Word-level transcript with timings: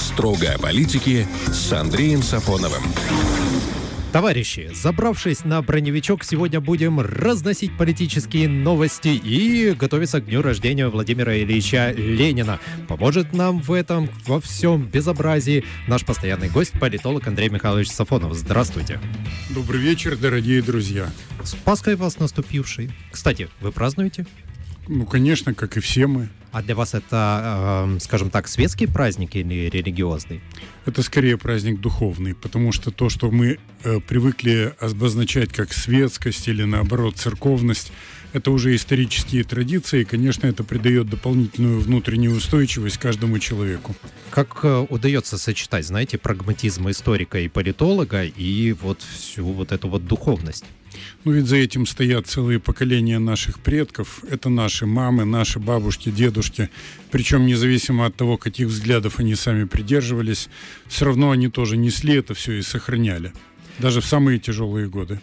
Строго 0.00 0.54
о 0.54 0.58
политике 0.58 1.26
с 1.48 1.70
Андреем 1.74 2.22
Сафоновым. 2.22 2.82
Товарищи, 4.12 4.70
забравшись 4.72 5.44
на 5.44 5.60
броневичок, 5.60 6.24
сегодня 6.24 6.58
будем 6.58 7.00
разносить 7.00 7.76
политические 7.76 8.48
новости 8.48 9.08
и 9.08 9.72
готовиться 9.72 10.22
к 10.22 10.24
дню 10.24 10.40
рождения 10.40 10.88
Владимира 10.88 11.36
Ильича 11.36 11.92
Ленина. 11.92 12.58
Поможет 12.88 13.34
нам 13.34 13.60
в 13.60 13.72
этом, 13.72 14.08
во 14.26 14.40
всем 14.40 14.86
безобразии 14.86 15.64
наш 15.86 16.06
постоянный 16.06 16.48
гость, 16.48 16.72
политолог 16.80 17.26
Андрей 17.26 17.50
Михайлович 17.50 17.90
Сафонов. 17.90 18.32
Здравствуйте. 18.32 18.98
Добрый 19.50 19.80
вечер, 19.80 20.16
дорогие 20.16 20.62
друзья. 20.62 21.10
С 21.44 21.54
Пасхой 21.54 21.94
вас 21.94 22.18
наступивший. 22.18 22.90
Кстати, 23.12 23.50
вы 23.60 23.70
празднуете? 23.70 24.24
Ну, 24.88 25.06
конечно, 25.06 25.54
как 25.54 25.76
и 25.76 25.80
все 25.80 26.06
мы. 26.06 26.28
А 26.52 26.62
для 26.62 26.74
вас 26.74 26.94
это, 26.94 27.86
э, 27.94 28.00
скажем 28.00 28.28
так, 28.30 28.48
светский 28.48 28.86
праздник 28.86 29.36
или 29.36 29.68
религиозный? 29.70 30.40
Это 30.84 31.02
скорее 31.02 31.38
праздник 31.38 31.80
духовный, 31.80 32.34
потому 32.34 32.72
что 32.72 32.90
то, 32.90 33.08
что 33.08 33.30
мы 33.30 33.58
э, 33.84 34.00
привыкли 34.00 34.74
обозначать 34.80 35.52
как 35.52 35.72
светскость 35.72 36.48
или 36.48 36.64
наоборот 36.64 37.16
церковность, 37.16 37.92
это 38.32 38.50
уже 38.50 38.74
исторические 38.74 39.44
традиции, 39.44 40.00
и, 40.00 40.04
конечно, 40.04 40.46
это 40.46 40.64
придает 40.64 41.08
дополнительную 41.08 41.80
внутреннюю 41.80 42.36
устойчивость 42.36 42.98
каждому 42.98 43.38
человеку. 43.38 43.94
Как 44.30 44.64
э, 44.64 44.86
удается 44.88 45.38
сочетать, 45.38 45.86
знаете, 45.86 46.18
прагматизм 46.18 46.88
историка 46.90 47.38
и 47.38 47.46
политолога 47.46 48.24
и 48.24 48.72
вот 48.72 49.02
всю 49.02 49.44
вот 49.44 49.70
эту 49.70 49.88
вот 49.88 50.04
духовность? 50.04 50.64
Ну 51.24 51.32
ведь 51.32 51.46
за 51.46 51.56
этим 51.56 51.86
стоят 51.86 52.26
целые 52.26 52.58
поколения 52.58 53.18
наших 53.18 53.60
предков. 53.60 54.22
Это 54.28 54.48
наши 54.48 54.86
мамы, 54.86 55.24
наши 55.24 55.58
бабушки, 55.58 56.10
дедушки. 56.10 56.70
Причем 57.10 57.46
независимо 57.46 58.06
от 58.06 58.16
того, 58.16 58.36
каких 58.36 58.68
взглядов 58.68 59.18
они 59.18 59.34
сами 59.34 59.64
придерживались, 59.64 60.48
все 60.88 61.06
равно 61.06 61.30
они 61.30 61.48
тоже 61.48 61.76
несли 61.76 62.14
это 62.14 62.34
все 62.34 62.54
и 62.54 62.62
сохраняли. 62.62 63.32
Даже 63.78 64.00
в 64.00 64.06
самые 64.06 64.38
тяжелые 64.38 64.88
годы. 64.88 65.20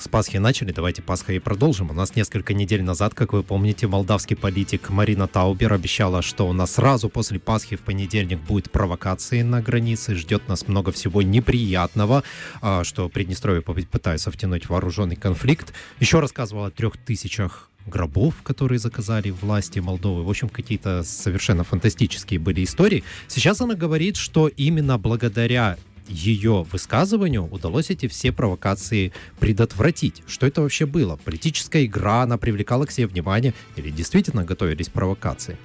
С 0.00 0.08
Пасхи 0.08 0.38
начали, 0.38 0.72
давайте 0.72 1.02
Пасхой 1.02 1.36
и 1.36 1.38
продолжим. 1.40 1.90
У 1.90 1.92
нас 1.92 2.16
несколько 2.16 2.54
недель 2.54 2.82
назад, 2.82 3.12
как 3.12 3.34
вы 3.34 3.42
помните, 3.42 3.86
молдавский 3.86 4.34
политик 4.34 4.88
Марина 4.88 5.28
Таубер 5.28 5.74
обещала, 5.74 6.22
что 6.22 6.48
у 6.48 6.54
нас 6.54 6.72
сразу 6.72 7.10
после 7.10 7.38
Пасхи 7.38 7.76
в 7.76 7.80
понедельник 7.80 8.40
будет 8.40 8.70
провокации 8.70 9.42
на 9.42 9.60
границе, 9.60 10.14
ждет 10.14 10.48
нас 10.48 10.66
много 10.66 10.90
всего 10.90 11.20
неприятного, 11.20 12.24
а, 12.62 12.82
что 12.82 13.10
Приднестровье 13.10 13.60
пытается 13.60 14.30
втянуть 14.30 14.70
вооруженный 14.70 15.16
конфликт. 15.16 15.74
Еще 15.98 16.20
рассказывала 16.20 16.68
о 16.68 16.70
трех 16.70 16.96
тысячах 16.96 17.68
гробов, 17.86 18.36
которые 18.42 18.78
заказали 18.78 19.30
власти 19.30 19.80
Молдовы. 19.80 20.24
В 20.24 20.30
общем, 20.30 20.48
какие-то 20.48 21.02
совершенно 21.02 21.62
фантастические 21.62 22.40
были 22.40 22.64
истории. 22.64 23.04
Сейчас 23.28 23.60
она 23.60 23.74
говорит, 23.74 24.16
что 24.16 24.48
именно 24.48 24.96
благодаря 24.96 25.76
ее 26.10 26.66
высказыванию 26.70 27.48
удалось 27.50 27.90
эти 27.90 28.08
все 28.08 28.32
провокации 28.32 29.12
предотвратить. 29.38 30.22
Что 30.26 30.46
это 30.46 30.62
вообще 30.62 30.86
было? 30.86 31.16
Политическая 31.16 31.84
игра, 31.84 32.22
она 32.22 32.36
привлекала 32.36 32.84
к 32.84 32.90
себе 32.90 33.06
внимание 33.06 33.54
или 33.76 33.90
действительно 33.90 34.44
готовились 34.44 34.88
провокации? 34.88 35.56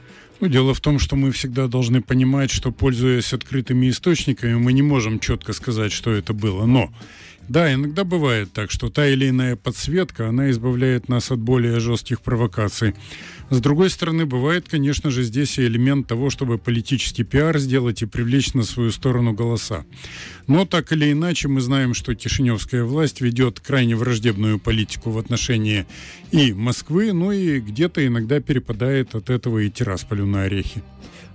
Ну, 0.41 0.47
дело 0.47 0.73
в 0.73 0.81
том, 0.81 0.99
что 0.99 1.15
мы 1.15 1.31
всегда 1.31 1.67
должны 1.67 2.01
понимать, 2.01 2.51
что, 2.51 2.71
пользуясь 2.71 3.33
открытыми 3.33 3.89
источниками, 3.89 4.55
мы 4.55 4.73
не 4.73 4.81
можем 4.81 5.19
четко 5.19 5.53
сказать, 5.53 5.93
что 5.93 6.11
это 6.11 6.33
было. 6.33 6.65
Но 6.65 6.91
да, 7.47 7.73
иногда 7.73 8.03
бывает 8.03 8.51
так, 8.53 8.71
что 8.71 8.89
та 8.89 9.07
или 9.07 9.29
иная 9.29 9.55
подсветка, 9.55 10.29
она 10.29 10.49
избавляет 10.51 11.09
нас 11.09 11.31
от 11.31 11.39
более 11.39 11.79
жестких 11.79 12.21
провокаций. 12.21 12.95
С 13.51 13.59
другой 13.59 13.91
стороны, 13.91 14.25
бывает, 14.25 14.65
конечно 14.67 15.11
же, 15.11 15.21
здесь 15.21 15.59
и 15.59 15.65
элемент 15.65 16.07
того, 16.07 16.31
чтобы 16.31 16.57
политический 16.57 17.23
пиар 17.23 17.59
сделать 17.59 18.01
и 18.01 18.07
привлечь 18.07 18.55
на 18.55 18.63
свою 18.63 18.91
сторону 18.91 19.33
голоса. 19.33 19.85
Но 20.47 20.65
так 20.65 20.91
или 20.91 21.11
иначе, 21.11 21.47
мы 21.47 21.61
знаем, 21.61 21.93
что 21.93 22.15
Кишиневская 22.15 22.83
власть 22.83 23.21
ведет 23.21 23.59
крайне 23.59 23.95
враждебную 23.95 24.57
политику 24.57 25.11
в 25.11 25.19
отношении 25.19 25.85
и 26.31 26.53
Москвы, 26.53 27.13
ну 27.13 27.31
и 27.31 27.59
где-то 27.59 28.05
иногда 28.05 28.39
перепадает 28.39 29.13
от 29.13 29.29
этого 29.29 29.59
и 29.59 29.69
Тирасполю 29.69 30.25
на 30.25 30.43
орехи. 30.43 30.81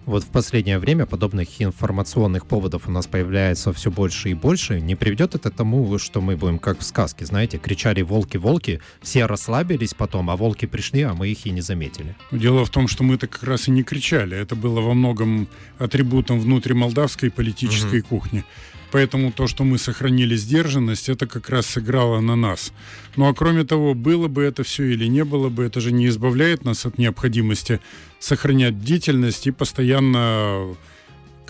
Вот 0.06 0.24
в 0.24 0.28
последнее 0.28 0.78
время 0.78 1.06
подобных 1.06 1.60
информационных 1.60 2.46
поводов 2.46 2.88
у 2.88 2.90
нас 2.90 3.06
появляется 3.06 3.72
все 3.72 3.90
больше 3.90 4.30
и 4.30 4.34
больше. 4.34 4.80
Не 4.80 4.96
приведет 4.96 5.34
это 5.34 5.50
тому, 5.50 5.98
что 5.98 6.20
мы 6.20 6.36
будем 6.36 6.58
как 6.58 6.80
в 6.80 6.82
сказке, 6.82 7.26
знаете, 7.26 7.58
кричали 7.58 8.02
«волки-волки», 8.02 8.80
все 9.02 9.26
расслабились 9.26 9.94
потом, 9.94 10.30
а 10.30 10.36
волки 10.36 10.66
пришли, 10.66 11.02
а 11.02 11.14
мы 11.14 11.28
их 11.28 11.46
и 11.46 11.50
не 11.50 11.60
заметили. 11.60 12.16
Дело 12.30 12.64
в 12.64 12.70
том, 12.70 12.88
что 12.88 13.04
мы-то 13.04 13.26
как 13.26 13.42
раз 13.42 13.68
и 13.68 13.70
не 13.70 13.82
кричали. 13.82 14.36
Это 14.36 14.56
было 14.56 14.80
во 14.80 14.94
многом 14.94 15.48
атрибутом 15.78 16.40
внутримолдавской 16.40 17.30
политической 17.30 18.00
угу. 18.00 18.08
кухни. 18.08 18.44
Поэтому 18.92 19.32
то, 19.32 19.46
что 19.46 19.64
мы 19.64 19.78
сохранили 19.78 20.36
сдержанность, 20.36 21.08
это 21.08 21.26
как 21.26 21.48
раз 21.48 21.66
сыграло 21.66 22.20
на 22.20 22.36
нас. 22.36 22.72
Ну 23.16 23.28
а 23.28 23.34
кроме 23.34 23.64
того, 23.64 23.94
было 23.94 24.28
бы 24.28 24.42
это 24.42 24.62
все 24.62 24.84
или 24.84 25.06
не 25.06 25.24
было 25.24 25.48
бы, 25.48 25.64
это 25.64 25.80
же 25.80 25.92
не 25.92 26.08
избавляет 26.08 26.64
нас 26.64 26.86
от 26.86 26.98
необходимости 26.98 27.80
сохранять 28.18 28.74
бдительность 28.74 29.46
и 29.46 29.50
постоянно 29.50 30.76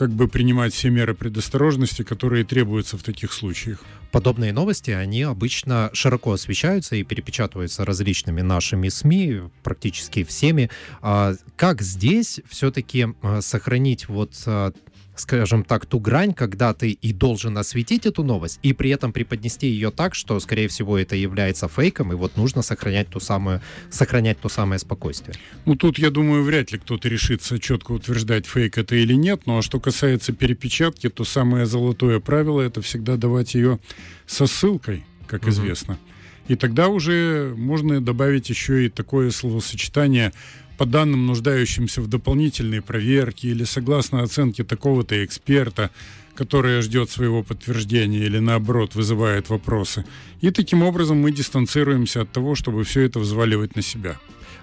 как 0.00 0.12
бы 0.12 0.28
принимать 0.28 0.72
все 0.72 0.88
меры 0.88 1.14
предосторожности, 1.14 2.02
которые 2.04 2.42
требуются 2.44 2.96
в 2.96 3.02
таких 3.02 3.34
случаях. 3.34 3.84
Подобные 4.10 4.50
новости, 4.50 4.90
они 4.92 5.24
обычно 5.24 5.90
широко 5.92 6.32
освещаются 6.32 6.96
и 6.96 7.02
перепечатываются 7.02 7.84
различными 7.84 8.40
нашими 8.40 8.88
СМИ, 8.88 9.42
практически 9.62 10.24
всеми. 10.24 10.70
А 11.02 11.34
как 11.56 11.82
здесь 11.82 12.40
все-таки 12.48 13.08
а, 13.20 13.42
сохранить 13.42 14.08
вот 14.08 14.32
а, 14.46 14.72
скажем 15.20 15.64
так, 15.64 15.86
ту 15.86 16.00
грань, 16.00 16.34
когда 16.34 16.74
ты 16.74 16.90
и 16.90 17.12
должен 17.12 17.56
осветить 17.58 18.06
эту 18.06 18.22
новость, 18.24 18.58
и 18.62 18.72
при 18.72 18.90
этом 18.90 19.12
преподнести 19.12 19.68
ее 19.68 19.90
так, 19.90 20.14
что, 20.14 20.38
скорее 20.40 20.68
всего, 20.68 20.98
это 20.98 21.16
является 21.16 21.68
фейком, 21.68 22.12
и 22.12 22.16
вот 22.16 22.36
нужно 22.36 22.62
сохранять 22.62 23.08
ту 23.08 23.20
самую, 23.20 23.60
сохранять 23.90 24.40
то 24.40 24.48
самое 24.48 24.78
спокойствие. 24.78 25.36
Ну, 25.66 25.76
тут, 25.76 25.98
я 25.98 26.10
думаю, 26.10 26.42
вряд 26.42 26.72
ли 26.72 26.78
кто-то 26.78 27.08
решится 27.08 27.58
четко 27.58 27.92
утверждать, 27.92 28.46
фейк 28.46 28.78
это 28.78 28.96
или 28.96 29.14
нет, 29.14 29.42
ну, 29.46 29.58
а 29.58 29.62
что 29.62 29.78
касается 29.80 30.32
перепечатки, 30.32 31.08
то 31.08 31.24
самое 31.24 31.66
золотое 31.66 32.20
правило— 32.20 32.60
это 32.62 32.82
всегда 32.82 33.16
давать 33.16 33.54
ее 33.54 33.78
со 34.26 34.46
ссылкой, 34.46 35.04
как 35.26 35.42
угу. 35.42 35.50
известно. 35.50 35.98
И 36.48 36.56
тогда 36.56 36.88
уже 36.88 37.54
можно 37.56 38.00
добавить 38.00 38.50
еще 38.50 38.86
и 38.86 38.88
такое 38.88 39.30
словосочетание 39.30 40.32
по 40.80 40.86
данным, 40.86 41.26
нуждающимся 41.26 42.00
в 42.00 42.06
дополнительной 42.06 42.80
проверке 42.80 43.48
или 43.48 43.64
согласно 43.64 44.22
оценке 44.22 44.64
такого-то 44.64 45.22
эксперта, 45.22 45.90
которая 46.34 46.80
ждет 46.80 47.10
своего 47.10 47.42
подтверждения 47.42 48.20
или 48.20 48.38
наоборот 48.38 48.94
вызывает 48.94 49.50
вопросы. 49.50 50.06
И 50.40 50.50
таким 50.50 50.82
образом 50.82 51.18
мы 51.18 51.32
дистанцируемся 51.32 52.22
от 52.22 52.32
того, 52.32 52.54
чтобы 52.54 52.84
все 52.84 53.02
это 53.02 53.18
взваливать 53.20 53.76
на 53.76 53.82
себя 53.82 54.16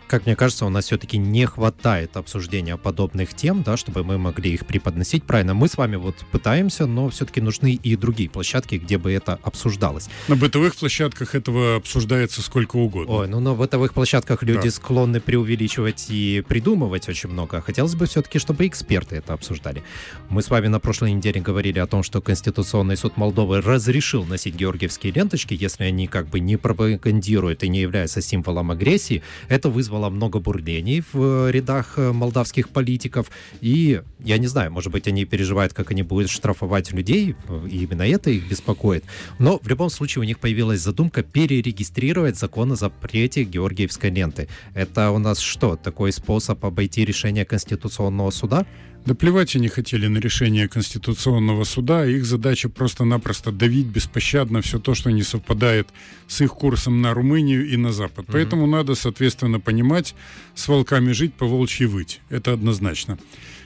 как 0.08 0.26
мне 0.26 0.36
кажется, 0.36 0.66
у 0.66 0.70
нас 0.70 0.86
все-таки 0.86 1.18
не 1.18 1.46
хватает 1.46 2.18
обсуждения 2.18 2.78
подобных 2.78 3.34
тем, 3.34 3.64
да, 3.64 3.78
чтобы 3.78 4.04
мы 4.04 4.18
могли 4.18 4.54
их 4.54 4.66
преподносить 4.66 5.24
правильно. 5.24 5.54
Мы 5.54 5.68
с 5.68 5.78
вами 5.78 5.98
вот 5.98 6.16
пытаемся, 6.32 6.86
но 6.86 7.10
все-таки 7.10 7.42
нужны 7.42 7.74
и 7.74 7.96
другие 7.96 8.30
площадки, 8.30 8.76
где 8.76 8.98
бы 8.98 9.12
это 9.12 9.40
обсуждалось. 9.44 10.10
На 10.28 10.36
бытовых 10.36 10.76
площадках 10.76 11.36
этого 11.36 11.76
обсуждается 11.76 12.42
сколько 12.42 12.78
угодно. 12.78 13.14
Ой, 13.16 13.28
ну 13.28 13.40
на 13.40 13.54
бытовых 13.54 13.94
площадках 13.94 14.44
люди 14.44 14.66
да. 14.66 14.72
склонны 14.72 15.20
преувеличивать 15.20 16.08
и 16.10 16.44
придумывать 16.48 17.10
очень 17.10 17.30
много. 17.30 17.62
Хотелось 17.62 17.96
бы 17.96 18.06
все-таки, 18.06 18.40
чтобы 18.40 18.66
эксперты 18.68 19.18
это 19.18 19.34
обсуждали. 19.34 19.84
Мы 20.30 20.42
с 20.42 20.50
вами 20.50 20.68
на 20.68 20.80
прошлой 20.80 21.12
неделе 21.12 21.42
говорили 21.42 21.80
о 21.80 21.88
том, 21.88 22.04
что 22.04 22.22
Конституционный 22.22 22.98
суд 22.98 23.18
Молдовы 23.18 23.62
разрешил 23.62 24.24
носить 24.26 24.56
георгиевские 24.56 25.12
ленточки, 25.12 25.54
если 25.60 25.84
они 25.84 26.08
как 26.08 26.28
бы 26.28 26.40
не 26.40 26.58
пропагандируют 26.58 27.64
и 27.64 27.70
не 27.70 27.82
являются 27.82 28.22
символом 28.22 28.72
агрессии. 28.72 29.22
Это 29.50 29.70
вызвало 29.70 29.97
вызвало 29.98 30.10
много 30.10 30.40
бурлений 30.40 31.04
в 31.14 31.48
э, 31.48 31.52
рядах 31.52 31.94
э, 31.98 32.12
молдавских 32.12 32.70
политиков. 32.70 33.28
И 33.62 34.02
я 34.20 34.38
не 34.38 34.48
знаю, 34.48 34.72
может 34.72 34.92
быть, 34.92 35.08
они 35.08 35.26
переживают, 35.26 35.74
как 35.74 35.92
они 35.92 36.04
будут 36.04 36.30
штрафовать 36.30 36.92
людей, 36.94 37.36
и 37.72 37.84
именно 37.84 38.04
это 38.04 38.30
их 38.30 38.50
беспокоит. 38.50 39.04
Но 39.40 39.60
в 39.60 39.68
любом 39.68 39.90
случае 39.90 40.22
у 40.22 40.26
них 40.26 40.40
появилась 40.40 40.82
задумка 40.82 41.24
перерегистрировать 41.24 42.38
закон 42.38 42.72
о 42.72 42.76
запрете 42.76 43.44
Георгиевской 43.44 44.12
ленты. 44.12 44.48
Это 44.76 45.12
у 45.12 45.20
нас 45.20 45.40
что, 45.40 45.76
такой 45.76 46.12
способ 46.12 46.66
обойти 46.66 47.06
решение 47.06 47.46
Конституционного 47.46 48.32
суда? 48.32 48.66
Да 49.08 49.16
плевать 49.16 49.56
они 49.56 49.70
хотели 49.70 50.08
на 50.08 50.18
решение 50.18 50.68
Конституционного 50.68 51.64
суда. 51.64 52.06
Их 52.06 52.26
задача 52.26 52.68
просто-напросто 52.68 53.54
давить 53.54 53.86
беспощадно 53.86 54.62
все 54.62 54.80
то, 54.80 54.96
что 54.96 55.12
не 55.12 55.24
совпадает 55.24 55.88
с 56.28 56.42
их 56.42 56.52
курсом 56.52 57.02
на 57.02 57.14
Румынию 57.14 57.66
и 57.70 57.78
на 57.78 57.94
Запад. 57.94 58.26
Mm-hmm. 58.26 58.34
Поэтому 58.34 58.68
надо, 58.68 58.96
соответственно, 58.96 59.62
понимать, 59.62 60.14
с 60.56 60.68
волками 60.68 61.14
жить, 61.14 61.34
по 61.36 61.46
волчьи 61.46 61.86
выть. 61.86 62.20
Это 62.28 62.52
однозначно. 62.52 63.18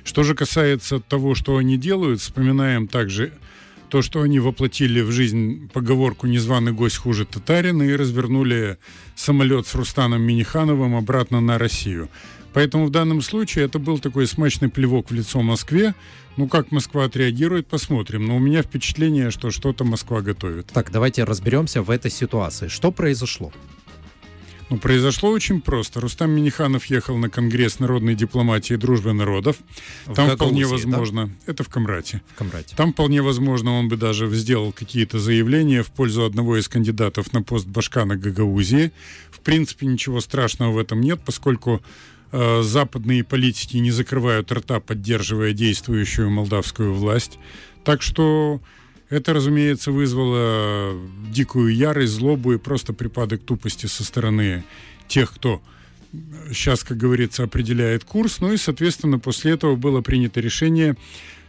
Что 0.04 0.22
же 0.22 0.36
касается 0.36 1.00
того, 1.00 1.34
что 1.34 1.58
они 1.58 1.76
делают, 1.76 2.22
вспоминаем 2.22 2.88
также 2.88 3.34
то, 3.90 4.04
что 4.04 4.22
они 4.22 4.40
воплотили 4.40 5.02
в 5.02 5.10
жизнь 5.10 5.72
поговорку 5.74 6.28
«незваный 6.28 6.72
гость 6.72 6.98
хуже 6.98 7.26
татарина» 7.26 7.82
и 7.82 7.96
развернули 7.96 8.78
самолет 9.16 9.66
с 9.66 9.74
Рустаном 9.74 10.22
Минихановым 10.22 10.96
обратно 10.96 11.42
на 11.42 11.58
Россию. 11.58 12.10
Поэтому 12.54 12.86
в 12.86 12.90
данном 12.90 13.22
случае 13.22 13.66
это 13.66 13.80
был 13.80 14.00
такой 14.00 14.28
смачный 14.28 14.70
плевок 14.70 15.10
в 15.10 15.14
лицо 15.14 15.42
Москве. 15.42 15.96
Ну, 16.38 16.48
как 16.48 16.72
Москва 16.72 17.06
отреагирует, 17.06 17.68
посмотрим. 17.68 18.26
Но 18.26 18.36
у 18.36 18.40
меня 18.40 18.62
впечатление, 18.62 19.32
что 19.32 19.52
что-то 19.52 19.84
Москва 19.84 20.22
готовит. 20.22 20.68
Так, 20.68 20.92
давайте 20.92 21.24
разберемся 21.24 21.82
в 21.82 21.90
этой 21.90 22.12
ситуации. 22.12 22.68
Что 22.68 22.92
произошло? 22.92 23.52
Ну, 24.72 24.78
произошло 24.78 25.32
очень 25.32 25.60
просто. 25.60 26.00
Рустам 26.00 26.32
Миниханов 26.32 26.86
ехал 26.86 27.18
на 27.18 27.30
Конгресс 27.30 27.80
народной 27.80 28.16
дипломатии 28.16 28.76
и 28.76 28.78
дружбы 28.78 29.12
народов. 29.12 29.58
В 30.06 30.14
Там 30.14 30.30
Гагаузии, 30.30 30.36
вполне 30.36 30.66
возможно... 30.66 31.28
Да? 31.28 31.52
Это 31.52 31.64
в 31.66 31.68
Камрате. 31.68 32.22
В 32.36 32.38
Камрате. 32.38 32.74
Там 32.78 32.94
вполне 32.94 33.22
возможно 33.22 33.74
он 33.78 33.90
бы 33.90 33.98
даже 33.98 34.34
сделал 34.34 34.72
какие-то 34.72 35.20
заявления 35.20 35.84
в 35.84 35.92
пользу 35.92 36.24
одного 36.24 36.56
из 36.58 36.70
кандидатов 36.70 37.34
на 37.34 37.44
пост 37.44 37.68
Башкана 37.68 38.16
Гагаузии. 38.16 38.94
В 39.30 39.42
принципе, 39.42 39.88
ничего 39.88 40.22
страшного 40.22 40.72
в 40.72 40.78
этом 40.78 41.02
нет, 41.02 41.20
поскольку 41.26 41.82
западные 42.32 43.24
политики 43.24 43.78
не 43.78 43.92
закрывают 43.92 44.52
рта, 44.52 44.80
поддерживая 44.80 45.54
действующую 45.54 46.30
молдавскую 46.30 46.94
власть. 46.94 47.40
Так 47.84 48.02
что 48.02 48.62
это, 49.10 49.34
разумеется, 49.34 49.92
вызвало 49.92 50.96
дикую 51.30 51.76
ярость, 51.76 52.14
злобу 52.14 52.54
и 52.54 52.58
просто 52.58 52.94
припадок 52.94 53.44
тупости 53.44 53.86
со 53.88 54.04
стороны 54.04 54.64
тех, 55.08 55.34
кто 55.34 55.62
сейчас, 56.50 56.84
как 56.84 56.98
говорится, 56.98 57.44
определяет 57.44 58.06
курс. 58.06 58.40
Ну 58.40 58.54
и, 58.54 58.58
соответственно, 58.58 59.20
после 59.20 59.52
этого 59.52 59.76
было 59.76 60.02
принято 60.02 60.40
решение 60.40 60.96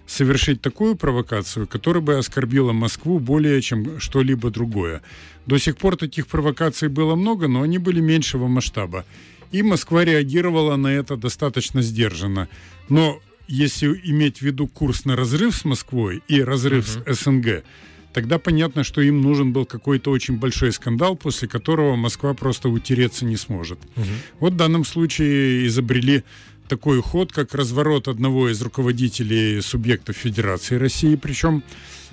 совершить 0.06 0.60
такую 0.60 0.96
провокацию, 0.96 1.66
которая 1.66 2.02
бы 2.02 2.16
оскорбила 2.16 2.72
Москву 2.72 3.18
более 3.20 3.62
чем 3.62 4.00
что-либо 4.00 4.50
другое. 4.50 5.02
До 5.46 5.58
сих 5.58 5.76
пор 5.76 5.96
таких 5.96 6.26
провокаций 6.26 6.88
было 6.88 7.14
много, 7.14 7.48
но 7.48 7.62
они 7.62 7.78
были 7.78 8.00
меньшего 8.00 8.48
масштаба. 8.48 9.04
И 9.52 9.62
Москва 9.62 10.04
реагировала 10.04 10.76
на 10.76 10.88
это 10.88 11.16
достаточно 11.16 11.82
сдержанно. 11.82 12.48
Но 12.88 13.20
если 13.48 14.00
иметь 14.04 14.38
в 14.38 14.42
виду 14.42 14.66
курс 14.66 15.04
на 15.04 15.14
разрыв 15.14 15.54
с 15.54 15.64
Москвой 15.64 16.22
и 16.26 16.42
разрыв 16.42 16.96
uh-huh. 16.96 17.14
с 17.14 17.22
СНГ, 17.24 17.64
тогда 18.12 18.38
понятно, 18.38 18.82
что 18.82 19.00
им 19.02 19.20
нужен 19.20 19.52
был 19.52 19.66
какой-то 19.66 20.10
очень 20.10 20.38
большой 20.38 20.72
скандал, 20.72 21.16
после 21.16 21.48
которого 21.48 21.96
Москва 21.96 22.34
просто 22.34 22.68
утереться 22.70 23.26
не 23.26 23.36
сможет. 23.36 23.78
Uh-huh. 23.96 24.06
Вот 24.40 24.52
в 24.54 24.56
данном 24.56 24.84
случае 24.84 25.66
изобрели 25.66 26.24
такой 26.68 27.02
ход, 27.02 27.32
как 27.32 27.54
разворот 27.54 28.08
одного 28.08 28.48
из 28.48 28.62
руководителей 28.62 29.60
субъектов 29.60 30.16
Федерации 30.16 30.76
России, 30.76 31.16
причем 31.16 31.62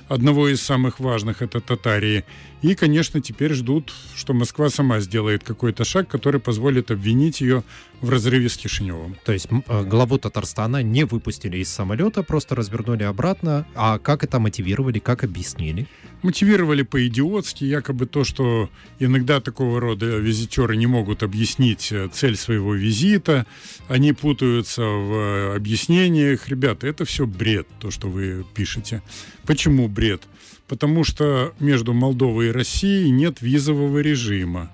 одного 0.09 0.49
из 0.49 0.61
самых 0.61 0.99
важных, 0.99 1.41
это 1.41 1.61
Татарии. 1.61 2.25
И, 2.61 2.75
конечно, 2.75 3.21
теперь 3.21 3.53
ждут, 3.53 3.93
что 4.15 4.33
Москва 4.33 4.69
сама 4.69 4.99
сделает 4.99 5.43
какой-то 5.43 5.85
шаг, 5.85 6.09
который 6.09 6.41
позволит 6.41 6.91
обвинить 6.91 7.39
ее 7.39 7.63
в 8.01 8.09
разрыве 8.09 8.49
с 8.49 8.57
Кишиневым. 8.57 9.15
То 9.23 9.31
есть 9.31 9.47
э, 9.49 9.83
главу 9.83 10.17
Татарстана 10.17 10.83
не 10.83 11.05
выпустили 11.05 11.57
из 11.57 11.69
самолета, 11.69 12.21
просто 12.21 12.55
развернули 12.55 13.03
обратно. 13.03 13.65
А 13.75 13.97
как 13.97 14.23
это 14.23 14.39
мотивировали, 14.39 14.99
как 14.99 15.23
объяснили? 15.23 15.87
Мотивировали 16.21 16.81
по-идиотски, 16.81 17.63
якобы 17.63 18.05
то, 18.05 18.25
что 18.25 18.69
иногда 18.99 19.39
такого 19.39 19.79
рода 19.79 20.17
визитеры 20.17 20.75
не 20.75 20.87
могут 20.87 21.23
объяснить 21.23 21.93
э, 21.93 22.09
цель 22.11 22.35
своего 22.35 22.73
визита, 22.73 23.45
они 23.87 24.11
путаются 24.11 24.81
в 24.81 25.13
э, 25.13 25.55
объяснениях. 25.55 26.49
Ребята, 26.49 26.87
это 26.87 27.05
все 27.05 27.25
бред, 27.25 27.67
то, 27.79 27.89
что 27.89 28.09
вы 28.09 28.45
пишете. 28.53 29.01
Почему 29.45 29.87
бред? 29.87 30.23
Потому 30.67 31.03
что 31.03 31.53
между 31.59 31.93
Молдовой 31.93 32.48
и 32.48 32.48
Россией 32.51 33.11
нет 33.11 33.41
визового 33.41 33.99
режима. 33.99 34.71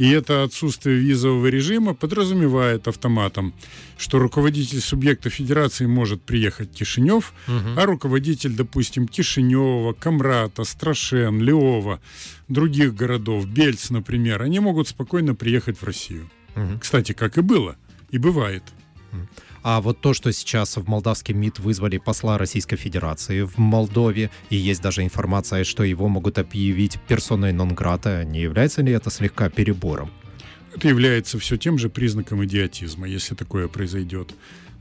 И 0.00 0.08
это 0.08 0.44
отсутствие 0.44 0.96
визового 0.96 1.48
режима 1.48 1.92
подразумевает 1.92 2.88
автоматом, 2.88 3.52
что 3.98 4.18
руководитель 4.18 4.80
субъекта 4.80 5.28
федерации 5.28 5.84
может 5.84 6.22
приехать 6.22 6.70
в 6.70 6.74
Кишинев, 6.74 7.34
угу. 7.46 7.78
а 7.78 7.84
руководитель, 7.84 8.54
допустим, 8.54 9.06
Кишинева, 9.06 9.92
Камрата, 9.92 10.64
Страшен, 10.64 11.42
Леова, 11.42 12.00
других 12.48 12.94
городов, 12.94 13.46
Бельц, 13.46 13.90
например, 13.90 14.40
они 14.40 14.58
могут 14.58 14.88
спокойно 14.88 15.34
приехать 15.34 15.76
в 15.76 15.84
Россию. 15.84 16.30
Угу. 16.56 16.78
Кстати, 16.80 17.12
как 17.12 17.36
и 17.36 17.42
было, 17.42 17.76
и 18.10 18.16
бывает. 18.16 18.62
А 19.62 19.80
вот 19.80 20.00
то, 20.00 20.14
что 20.14 20.32
сейчас 20.32 20.76
в 20.76 20.88
молдавский 20.88 21.34
МИД 21.34 21.58
вызвали 21.58 21.98
посла 21.98 22.38
Российской 22.38 22.76
Федерации 22.76 23.42
в 23.42 23.58
Молдове, 23.58 24.30
и 24.48 24.56
есть 24.56 24.80
даже 24.80 25.02
информация, 25.02 25.64
что 25.64 25.84
его 25.84 26.08
могут 26.08 26.38
объявить 26.38 26.98
персоной 27.08 27.52
нон-грата, 27.52 28.24
не 28.24 28.40
является 28.40 28.82
ли 28.82 28.92
это 28.92 29.10
слегка 29.10 29.50
перебором? 29.50 30.10
Это 30.74 30.88
является 30.88 31.38
все 31.38 31.56
тем 31.56 31.78
же 31.78 31.90
признаком 31.90 32.44
идиотизма, 32.44 33.06
если 33.06 33.34
такое 33.34 33.68
произойдет. 33.68 34.34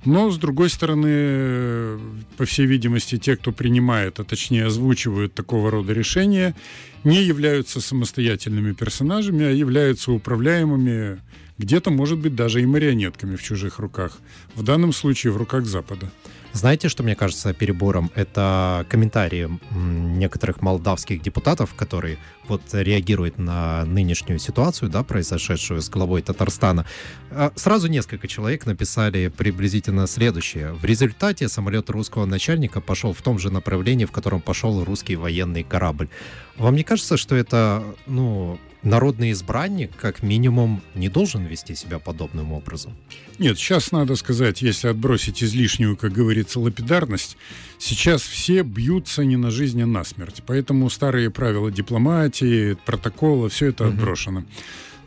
Но, 0.06 0.32
с 0.32 0.38
другой 0.38 0.70
стороны, 0.70 2.00
по 2.38 2.46
всей 2.46 2.66
видимости, 2.66 3.18
те, 3.18 3.36
кто 3.36 3.52
принимает, 3.52 4.20
а 4.20 4.24
точнее 4.24 4.68
озвучивают 4.68 5.34
такого 5.34 5.72
рода 5.72 5.92
решения, 5.92 6.56
не 7.04 7.22
являются 7.22 7.82
самостоятельными 7.82 8.72
персонажами, 8.72 9.46
а 9.46 9.52
являются 9.52 10.14
управляемыми 10.14 11.20
где-то, 11.60 11.92
может 11.92 12.18
быть, 12.18 12.36
даже 12.36 12.62
и 12.62 12.66
марионетками 12.66 13.36
в 13.36 13.44
чужих 13.44 13.80
руках. 13.80 14.18
В 14.56 14.64
данном 14.64 14.94
случае 14.94 15.32
в 15.34 15.38
руках 15.38 15.66
Запада. 15.66 16.10
Знаете, 16.52 16.90
что 16.90 17.04
мне 17.04 17.16
кажется 17.16 17.54
перебором? 17.54 18.10
Это 18.16 18.86
комментарии 18.90 19.48
некоторых 19.72 20.62
молдавских 20.62 21.22
депутатов, 21.22 21.76
которые 21.76 22.18
вот 22.48 22.62
реагируют 22.72 23.38
на 23.38 23.86
нынешнюю 23.86 24.40
ситуацию, 24.40 24.90
да, 24.90 25.04
произошедшую 25.04 25.82
с 25.82 25.90
главой 25.90 26.24
Татарстана. 26.24 26.88
А, 27.30 27.52
сразу 27.56 27.88
несколько 27.88 28.28
человек 28.28 28.66
написали 28.66 29.28
приблизительно 29.28 30.08
следующее. 30.08 30.74
В 30.74 30.86
результате 30.86 31.48
самолет 31.50 31.90
русского 31.92 32.26
начальника 32.26 32.82
пошел 32.82 33.14
в 33.14 33.22
том 33.22 33.38
же 33.38 33.52
направлении, 33.52 34.06
в 34.06 34.12
котором 34.12 34.42
пошел 34.42 34.84
русский 34.84 35.18
военный 35.18 35.64
корабль. 35.64 36.10
Вам 36.58 36.76
не 36.76 36.84
кажется, 36.84 37.16
что 37.16 37.36
это, 37.36 37.84
ну, 38.08 38.60
народный 38.84 39.32
избранник, 39.32 39.92
как 39.96 40.24
минимум, 40.24 40.82
не 40.96 41.10
должен 41.10 41.46
вести 41.46 41.76
себя 41.76 42.00
подобным 42.00 42.54
образом? 42.54 42.96
Нет, 43.38 43.58
сейчас 43.58 43.92
надо 43.92 44.16
сказать, 44.16 44.62
если 44.62 44.88
отбросить 44.88 45.44
излишнюю, 45.44 45.98
как 45.98 46.14
говорится, 46.14 46.60
лапидарность, 46.60 47.38
сейчас 47.78 48.22
все 48.22 48.64
бьются 48.64 49.26
не 49.26 49.38
на 49.38 49.52
жизнь, 49.52 49.82
а 49.82 49.86
на 49.86 50.04
смерть. 50.04 50.44
Поэтому 50.46 50.90
старые 50.90 51.30
правила 51.30 51.72
дипломатии, 51.72 52.78
протокола, 52.86 53.50
все 53.50 53.68
это 53.68 53.86
угу. 53.86 53.94
отброшено. 53.94 54.44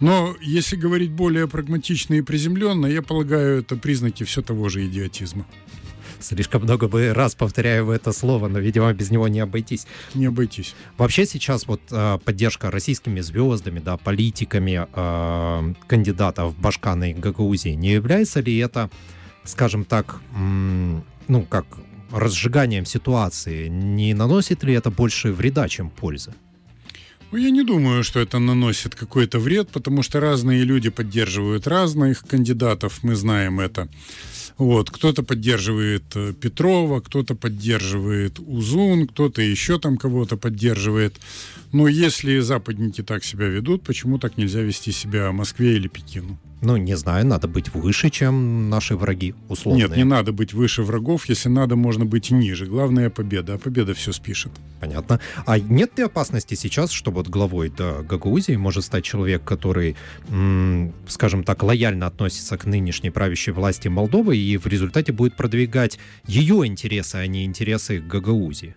Но 0.00 0.34
если 0.40 0.74
говорить 0.74 1.12
более 1.12 1.46
прагматично 1.46 2.14
и 2.14 2.22
приземленно, 2.22 2.86
я 2.86 3.02
полагаю, 3.02 3.60
это 3.60 3.76
признаки 3.76 4.24
все 4.24 4.42
того 4.42 4.68
же 4.68 4.84
идиотизма. 4.84 5.46
Слишком 6.22 6.62
много 6.62 6.88
бы 6.88 7.12
раз 7.12 7.34
повторяю 7.34 7.90
это 7.90 8.12
слово, 8.12 8.48
но, 8.48 8.58
видимо, 8.58 8.92
без 8.92 9.10
него 9.10 9.28
не 9.28 9.40
обойтись. 9.40 9.86
Не 10.14 10.26
обойтись. 10.26 10.74
Вообще 10.96 11.26
сейчас 11.26 11.66
вот 11.66 11.80
э, 11.90 12.18
поддержка 12.24 12.70
российскими 12.70 13.20
звездами, 13.20 13.80
да, 13.80 13.96
политиками 13.96 14.86
э, 14.92 15.74
кандидатов 15.86 16.54
в 16.54 16.60
Башкана 16.60 17.10
и 17.10 17.14
Гагаузии, 17.14 17.70
не 17.70 17.92
является 17.92 18.40
ли 18.40 18.56
это, 18.58 18.90
скажем 19.44 19.84
так, 19.84 20.20
ну, 21.28 21.42
как 21.48 21.66
разжиганием 22.12 22.84
ситуации? 22.84 23.68
Не 23.68 24.14
наносит 24.14 24.64
ли 24.64 24.74
это 24.74 24.90
больше 24.90 25.32
вреда, 25.32 25.68
чем 25.68 25.90
пользы? 25.90 26.32
Ну, 27.32 27.38
я 27.38 27.50
не 27.50 27.62
думаю, 27.62 28.04
что 28.04 28.20
это 28.20 28.38
наносит 28.38 28.94
какой-то 28.94 29.38
вред, 29.38 29.70
потому 29.70 30.02
что 30.02 30.20
разные 30.20 30.64
люди 30.64 30.90
поддерживают 30.90 31.66
разных 31.66 32.26
кандидатов, 32.26 33.02
мы 33.02 33.14
знаем 33.14 33.58
это. 33.58 33.88
Вот, 34.58 34.90
кто-то 34.90 35.22
поддерживает 35.22 36.04
э, 36.14 36.32
Петрова, 36.32 37.00
кто-то 37.00 37.34
поддерживает 37.34 38.38
Узун, 38.38 39.06
кто-то 39.08 39.42
еще 39.42 39.78
там 39.78 39.96
кого-то 39.96 40.36
поддерживает. 40.36 41.14
Но 41.72 41.88
если 41.88 42.38
западники 42.40 43.02
так 43.02 43.24
себя 43.24 43.46
ведут, 43.46 43.82
почему 43.82 44.18
так 44.18 44.36
нельзя 44.36 44.60
вести 44.60 44.92
себя 44.92 45.32
Москве 45.32 45.76
или 45.76 45.88
Пекину? 45.88 46.38
Ну, 46.62 46.76
не 46.76 46.96
знаю, 46.96 47.26
надо 47.26 47.48
быть 47.48 47.74
выше, 47.74 48.08
чем 48.08 48.70
наши 48.70 48.94
враги, 48.94 49.34
условно. 49.48 49.80
Нет, 49.80 49.96
не 49.96 50.04
надо 50.04 50.32
быть 50.32 50.52
выше 50.54 50.82
врагов. 50.82 51.28
Если 51.28 51.48
надо, 51.48 51.74
можно 51.74 52.04
быть 52.04 52.30
и 52.30 52.34
ниже. 52.34 52.66
Главное— 52.66 53.10
победа, 53.10 53.54
а 53.54 53.58
победа 53.58 53.94
все 53.94 54.12
спишет. 54.12 54.52
Понятно. 54.80 55.18
А 55.44 55.58
нет 55.58 55.98
ли 55.98 56.04
опасности 56.04 56.54
сейчас, 56.54 56.92
что 56.92 57.10
вот 57.10 57.26
главой 57.26 57.68
да, 57.68 58.02
Гагаузии 58.02 58.54
может 58.54 58.84
стать 58.84 59.02
человек, 59.02 59.42
который, 59.42 59.96
м- 60.28 60.92
скажем 61.08 61.42
так, 61.42 61.64
лояльно 61.64 62.06
относится 62.06 62.56
к 62.56 62.64
нынешней 62.64 63.10
правящей 63.10 63.52
власти 63.52 63.88
Молдовы 63.88 64.36
и 64.36 64.56
в 64.56 64.66
результате 64.68 65.12
будет 65.12 65.36
продвигать 65.36 65.98
ее 66.28 66.64
интересы, 66.64 67.16
а 67.16 67.26
не 67.26 67.44
интересы 67.44 67.98
Гагаузии? 67.98 68.76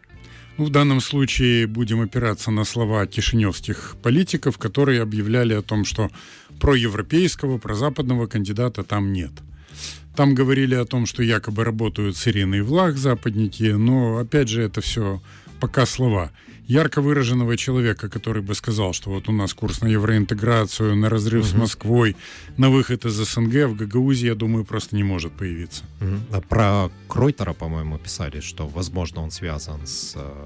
Ну, 0.57 0.63
в 0.65 0.69
данном 0.69 1.01
случае 1.01 1.67
будем 1.67 1.99
опираться 1.99 2.49
на 2.49 2.63
слова 2.63 3.05
кишиневских 3.05 3.97
политиков, 4.01 4.57
которые 4.57 5.01
объявляли 5.01 5.53
о 5.53 5.61
том, 5.61 5.83
что 5.83 6.09
проевропейского, 6.59 7.57
прозападного 7.57 8.27
кандидата 8.27 8.83
там 8.83 9.13
нет. 9.13 9.31
Там 10.15 10.33
говорили 10.33 10.75
о 10.75 10.85
том, 10.85 11.05
что 11.05 11.23
якобы 11.23 11.63
работают 11.63 12.15
с 12.15 12.27
Ириной 12.27 12.61
Влах 12.61 12.97
западники, 12.97 13.63
но, 13.63 14.17
опять 14.17 14.47
же, 14.47 14.61
это 14.61 14.79
все 14.81 15.21
пока 15.59 15.85
слова. 15.85 16.31
Ярко 16.67 17.01
выраженного 17.01 17.57
человека, 17.57 18.09
который 18.09 18.41
бы 18.41 18.55
сказал, 18.55 18.93
что 18.93 19.11
вот 19.11 19.29
у 19.29 19.31
нас 19.31 19.53
курс 19.53 19.81
на 19.81 19.87
евроинтеграцию, 19.87 20.95
на 20.95 21.09
разрыв 21.09 21.43
угу. 21.43 21.51
с 21.51 21.53
Москвой, 21.53 22.15
на 22.57 22.69
выход 22.69 23.05
из 23.05 23.13
СНГ 23.13 23.67
в 23.67 23.75
Гагаузии, 23.75 24.27
я 24.27 24.35
думаю, 24.35 24.65
просто 24.65 24.95
не 24.95 25.03
может 25.03 25.33
появиться. 25.33 25.83
Угу. 26.01 26.37
А 26.37 26.41
про 26.41 26.91
Кройтера, 27.07 27.53
по-моему, 27.53 27.99
писали, 27.99 28.39
что, 28.39 28.67
возможно, 28.67 29.21
он 29.21 29.31
связан 29.31 29.85
с 29.85 30.13
э, 30.15 30.45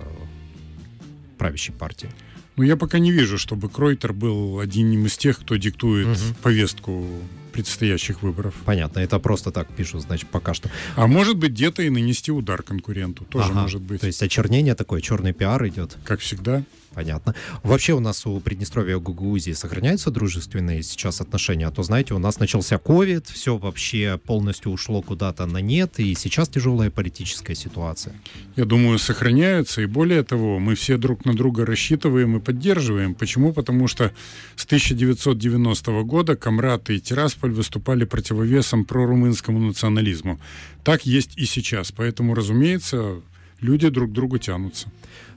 правящей 1.37 1.73
партией. 1.73 2.11
Ну, 2.59 2.65
я 2.65 2.75
пока 2.75 2.99
не 2.99 3.13
вижу, 3.13 3.37
чтобы 3.37 3.69
Кройтер 3.69 4.11
был 4.11 4.59
одним 4.59 5.05
из 5.05 5.15
тех, 5.15 5.39
кто 5.39 5.55
диктует 5.55 6.07
угу. 6.07 6.35
повестку 6.41 7.07
предстоящих 7.53 8.21
выборов. 8.21 8.53
Понятно, 8.65 8.99
это 8.99 9.17
просто 9.17 9.51
так 9.51 9.69
пишут, 9.69 10.01
значит, 10.01 10.27
пока 10.29 10.53
что. 10.53 10.69
А 10.97 11.07
может 11.07 11.37
быть, 11.37 11.51
где-то 11.51 11.83
и 11.83 11.89
нанести 11.89 12.33
удар 12.33 12.61
конкуренту. 12.61 13.23
Тоже 13.23 13.51
ага. 13.51 13.61
может 13.61 13.81
быть. 13.81 14.01
То 14.01 14.07
есть 14.07 14.21
очернение 14.21 14.75
такое, 14.75 14.99
черный 14.99 15.31
пиар 15.31 15.65
идет. 15.69 15.95
Как 16.03 16.19
всегда. 16.19 16.63
Понятно. 16.93 17.36
Вообще 17.62 17.93
у 17.93 18.00
нас 18.00 18.25
у 18.25 18.39
Приднестровья 18.39 18.98
и 18.98 19.00
Гагаузии 19.00 19.51
сохраняются 19.51 20.10
дружественные 20.10 20.81
сейчас 20.81 21.22
отношения? 21.22 21.67
А 21.67 21.72
то, 21.72 21.84
знаете, 21.84 22.15
у 22.15 22.19
нас 22.19 22.39
начался 22.39 22.77
ковид, 22.79 23.27
все 23.27 23.58
вообще 23.58 24.19
полностью 24.25 24.72
ушло 24.72 25.01
куда-то 25.01 25.46
на 25.46 25.60
нет, 25.60 26.00
и 26.00 26.15
сейчас 26.15 26.50
тяжелая 26.50 26.89
политическая 26.89 27.55
ситуация. 27.55 28.15
Я 28.55 28.65
думаю, 28.65 28.98
сохраняются, 28.98 29.81
и 29.81 29.86
более 29.86 30.24
того, 30.24 30.60
мы 30.60 30.74
все 30.75 30.98
друг 30.98 31.25
на 31.25 31.36
друга 31.36 31.65
рассчитываем 31.65 32.38
и 32.38 32.39
поддерживаем. 32.39 33.13
Почему? 33.13 33.53
Потому 33.53 33.88
что 33.88 34.12
с 34.55 34.65
1990 34.65 36.03
года 36.03 36.36
Камрат 36.36 36.89
и 36.89 37.00
Тирасполь 37.00 37.51
выступали 37.51 38.05
противовесом 38.05 38.84
прорумынскому 38.86 39.60
национализму. 39.60 40.39
Так 40.84 41.05
есть 41.05 41.38
и 41.38 41.46
сейчас. 41.46 41.91
Поэтому, 41.91 42.34
разумеется, 42.34 43.22
люди 43.62 43.89
друг 43.89 44.10
к 44.10 44.13
другу 44.13 44.39
тянутся. 44.39 44.88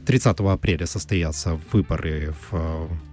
30 0.06 0.40
апреля 0.40 0.86
состоятся 0.86 1.60
выборы 1.72 2.34
в 2.50 2.56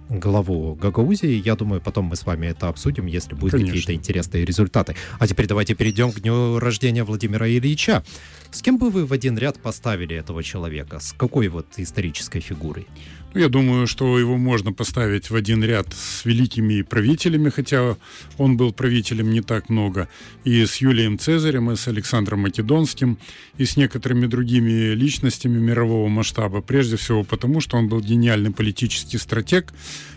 э, 0.08 0.18
главу 0.18 0.74
Гагаузии. 0.74 1.40
Я 1.44 1.54
думаю, 1.54 1.80
потом 1.80 2.06
мы 2.06 2.16
с 2.16 2.26
вами 2.26 2.46
это 2.46 2.68
обсудим, 2.68 3.06
если 3.06 3.34
будут 3.34 3.60
какие-то 3.60 3.94
интересные 3.94 4.44
результаты. 4.44 4.96
А 5.18 5.26
теперь 5.26 5.46
давайте 5.46 5.74
перейдем 5.74 6.10
к 6.10 6.20
дню 6.20 6.58
рождения 6.58 7.04
Владимира 7.04 7.48
Ильича. 7.48 8.02
С 8.50 8.62
кем 8.62 8.78
бы 8.78 8.90
вы 8.90 9.06
в 9.06 9.12
один 9.12 9.38
ряд 9.38 9.60
поставили 9.60 10.16
этого 10.16 10.42
человека? 10.42 10.98
С 10.98 11.12
какой 11.12 11.48
вот 11.48 11.66
исторической 11.76 12.40
фигурой? 12.40 12.86
Я 13.32 13.48
думаю, 13.48 13.86
что 13.86 14.18
его 14.18 14.36
можно 14.36 14.72
поставить 14.72 15.30
в 15.30 15.36
один 15.36 15.62
ряд 15.62 15.86
с 15.94 16.24
великими 16.24 16.82
правителями, 16.82 17.48
хотя 17.48 17.96
он 18.38 18.56
был 18.56 18.72
правителем 18.72 19.30
не 19.30 19.40
так 19.40 19.68
много, 19.68 20.08
и 20.42 20.66
с 20.66 20.78
Юлием 20.78 21.16
Цезарем, 21.16 21.70
и 21.70 21.76
с 21.76 21.86
Александром 21.86 22.40
Македонским, 22.40 23.18
и 23.56 23.64
с 23.64 23.76
некоторыми 23.76 24.26
другими 24.26 24.94
личностями 24.94 25.60
мирового 25.60 26.08
масштаба. 26.08 26.60
Прежде 26.60 26.96
всего 26.96 27.22
потому, 27.22 27.60
что 27.60 27.76
он 27.76 27.88
был 27.88 28.00
гениальный 28.00 28.50
политический 28.50 29.18
стратег, 29.18 29.72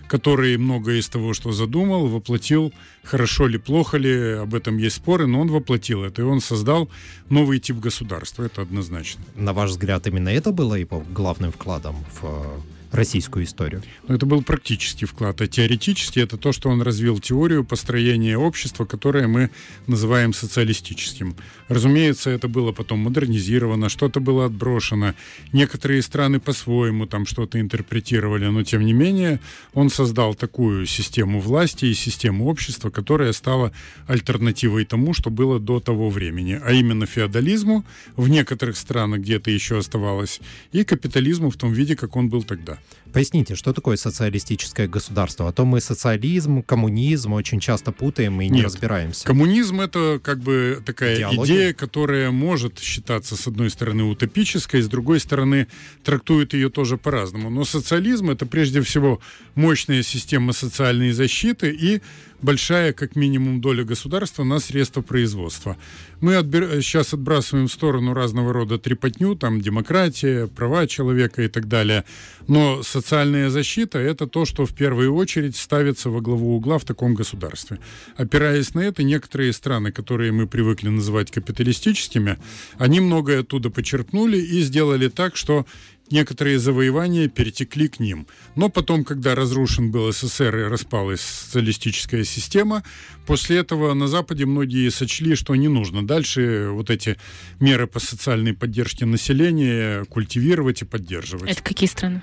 который 0.08 0.58
многое 0.58 0.98
из 0.98 1.08
того, 1.08 1.36
что 1.36 1.52
задумал, 1.52 2.08
воплотил, 2.08 2.74
хорошо 3.04 3.46
ли, 3.46 3.60
плохо 3.60 3.98
ли, 3.98 4.32
об 4.42 4.56
этом 4.56 4.78
есть 4.78 4.96
споры, 4.96 5.28
но 5.28 5.40
он 5.42 5.50
воплотил 5.50 6.04
это, 6.04 6.24
и 6.24 6.26
он 6.26 6.42
создал 6.42 6.90
новый 7.30 7.60
тип 7.60 7.78
государства, 7.78 8.44
это 8.44 8.64
однозначно. 8.64 9.24
На 9.36 9.54
ваш 9.54 9.70
взгляд, 9.70 10.08
именно 10.08 10.30
это 10.30 10.52
было 10.52 10.74
его 10.74 11.04
главным 11.14 11.52
вкладом 11.52 11.96
в 12.20 12.64
российскую 12.94 13.46
историю. 13.46 13.82
Но 14.08 14.16
это 14.16 14.26
был 14.26 14.44
практический 14.44 15.06
вклад, 15.06 15.42
а 15.42 15.48
теоретически 15.48 16.20
это 16.20 16.38
то, 16.38 16.52
что 16.52 16.70
он 16.70 16.82
развил 16.82 17.20
теорию 17.20 17.64
построения 17.64 18.38
общества, 18.38 18.86
которое 18.86 19.28
мы 19.28 19.50
называем 19.88 20.34
социалистическим. 20.34 21.36
Разумеется, 21.68 22.30
это 22.30 22.48
было 22.48 22.72
потом 22.72 23.00
модернизировано, 23.00 23.90
что-то 23.90 24.20
было 24.20 24.46
отброшено. 24.46 25.16
Некоторые 25.52 26.02
страны 26.04 26.40
по-своему 26.40 27.08
там 27.08 27.26
что-то 27.26 27.60
интерпретировали, 27.60 28.46
но 28.46 28.64
тем 28.64 28.86
не 28.86 28.94
менее 28.94 29.40
он 29.74 29.90
создал 29.90 30.36
такую 30.36 30.86
систему 30.86 31.40
власти 31.40 31.86
и 31.86 31.94
систему 31.96 32.48
общества, 32.48 32.92
которая 32.92 33.34
стала 33.34 33.72
альтернативой 34.08 34.86
тому, 34.86 35.14
что 35.14 35.32
было 35.32 35.60
до 35.60 35.80
того 35.80 36.10
времени, 36.10 36.62
а 36.64 36.72
именно 36.72 37.08
феодализму 37.08 37.84
в 38.16 38.30
некоторых 38.30 38.78
странах 38.78 39.22
где-то 39.22 39.50
еще 39.50 39.80
оставалось, 39.80 40.42
и 40.72 40.84
капитализму 40.84 41.50
в 41.50 41.56
том 41.56 41.74
виде, 41.74 41.96
как 41.96 42.16
он 42.16 42.30
был 42.30 42.44
тогда. 42.44 42.78
Поясните, 43.14 43.54
что 43.54 43.74
такое 43.74 43.96
социалистическое 43.96 44.88
государство? 44.88 45.48
А 45.48 45.52
то 45.52 45.66
мы 45.66 45.82
социализм, 45.82 46.64
коммунизм 46.64 47.34
очень 47.34 47.60
часто 47.60 47.92
путаем 47.92 48.42
и 48.42 48.50
не 48.50 48.58
Нет, 48.58 48.66
разбираемся. 48.66 49.26
Коммунизм 49.26 49.82
это 49.82 50.20
как 50.24 50.40
бы 50.40 50.82
такая 50.84 51.18
Идеология? 51.18 51.44
идея, 51.56 51.74
которая 51.74 52.32
может 52.32 52.80
считаться 52.80 53.36
с 53.36 53.46
одной 53.46 53.70
стороны 53.70 54.04
утопической, 54.04 54.82
с 54.82 54.88
другой 54.88 55.20
стороны 55.20 55.68
трактует 56.04 56.54
ее 56.56 56.70
тоже 56.70 56.98
по-разному. 56.98 57.52
Но 57.52 57.66
социализм 57.66 58.32
это 58.32 58.48
прежде 58.48 58.82
всего 58.82 59.20
мощная 59.54 60.02
система 60.02 60.52
социальной 60.52 61.12
защиты 61.12 61.70
и 61.70 62.02
большая, 62.44 62.94
как 62.94 63.16
минимум, 63.16 63.62
доля 63.62 63.84
государства 63.84 64.44
на 64.44 64.60
средства 64.60 65.02
производства. 65.02 65.78
Мы 66.22 66.36
отбер... 66.36 66.82
сейчас 66.82 67.14
отбрасываем 67.14 67.68
в 67.68 67.72
сторону 67.72 68.14
разного 68.14 68.54
рода 68.54 68.78
трепотню, 68.78 69.36
там 69.36 69.62
демократия, 69.62 70.48
права 70.48 70.86
человека 70.88 71.42
и 71.42 71.48
так 71.48 71.68
далее. 71.68 72.04
Но 72.48 72.84
социальная 72.84 73.50
защита– 73.50 74.00
это 74.00 74.28
то, 74.28 74.46
что 74.46 74.66
в 74.66 74.74
первую 74.74 75.16
очередь 75.16 75.56
ставится 75.56 76.10
во 76.10 76.22
главу 76.22 76.56
угла 76.56 76.78
в 76.78 76.86
таком 76.86 77.16
государстве. 77.16 77.80
Опираясь 78.18 78.74
на 78.74 78.82
это, 78.82 79.04
некоторые 79.04 79.54
страны, 79.54 79.92
которые 79.92 80.32
мы 80.32 80.46
привыкли 80.46 80.90
называть 80.90 81.32
капиталистическими, 81.32 82.38
они 82.78 83.00
многое 83.00 83.40
оттуда 83.40 83.70
почерпнули 83.70 84.38
и 84.38 84.62
сделали 84.62 85.08
так, 85.08 85.38
что 85.38 85.66
некоторые 86.14 86.60
завоевания 86.60 87.28
перетекли 87.28 87.90
к 87.90 88.00
ним. 88.00 88.28
Но 88.56 88.70
потом, 88.70 89.04
когда 89.04 89.36
разрушен 89.36 89.92
был 89.92 90.14
СССР 90.14 90.56
и 90.58 90.64
распалась 90.64 91.22
социалистическая 91.22 92.24
система, 92.24 92.84
после 93.26 93.58
этого 93.58 93.94
на 93.94 94.08
Западе 94.08 94.46
многие 94.46 94.90
сочли, 94.90 95.36
что 95.36 95.56
не 95.56 95.68
нужно 95.68 96.06
дальше 96.08 96.70
вот 96.72 96.90
эти 96.90 97.18
меры 97.60 97.88
по 97.88 98.00
социальной 98.00 98.54
поддержке 98.54 99.06
населения 99.06 100.06
культивировать 100.06 100.84
и 100.84 100.86
поддерживать. 100.86 101.52
Это 101.52 101.64
какие 101.64 101.90
страны? 101.90 102.22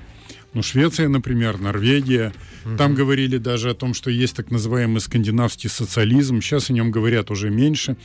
Ну, 0.52 0.62
Швеция, 0.62 1.08
например, 1.08 1.58
Норвегия. 1.60 2.32
Угу. 2.64 2.76
Там 2.76 2.94
говорили 2.94 3.38
даже 3.38 3.70
о 3.70 3.74
том, 3.74 3.94
что 3.94 4.10
есть 4.10 4.34
так 4.34 4.50
называемый 4.50 5.00
скандинавский 5.00 5.70
социализм. 5.70 6.40
Сейчас 6.40 6.70
о 6.70 6.72
нем 6.72 6.90
говорят 6.90 7.30
уже 7.30 7.50
меньше. 7.50 7.96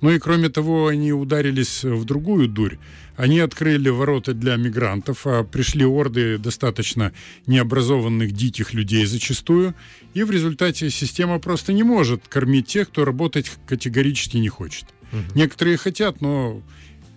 Ну 0.00 0.10
и 0.10 0.18
кроме 0.18 0.48
того, 0.48 0.86
они 0.86 1.12
ударились 1.12 1.84
в 1.84 2.04
другую 2.06 2.48
дурь. 2.48 2.78
Они 3.16 3.38
открыли 3.38 3.90
ворота 3.90 4.32
для 4.32 4.56
мигрантов, 4.56 5.26
а 5.26 5.44
пришли 5.44 5.84
орды 5.84 6.38
достаточно 6.38 7.12
необразованных, 7.46 8.32
диких 8.32 8.72
людей 8.72 9.04
зачастую. 9.04 9.74
И 10.14 10.22
в 10.22 10.30
результате 10.30 10.88
система 10.88 11.38
просто 11.38 11.74
не 11.74 11.82
может 11.82 12.26
кормить 12.28 12.66
тех, 12.66 12.88
кто 12.88 13.04
работать 13.04 13.52
категорически 13.66 14.38
не 14.38 14.48
хочет. 14.48 14.86
Угу. 15.12 15.20
Некоторые 15.34 15.76
хотят, 15.76 16.22
но 16.22 16.62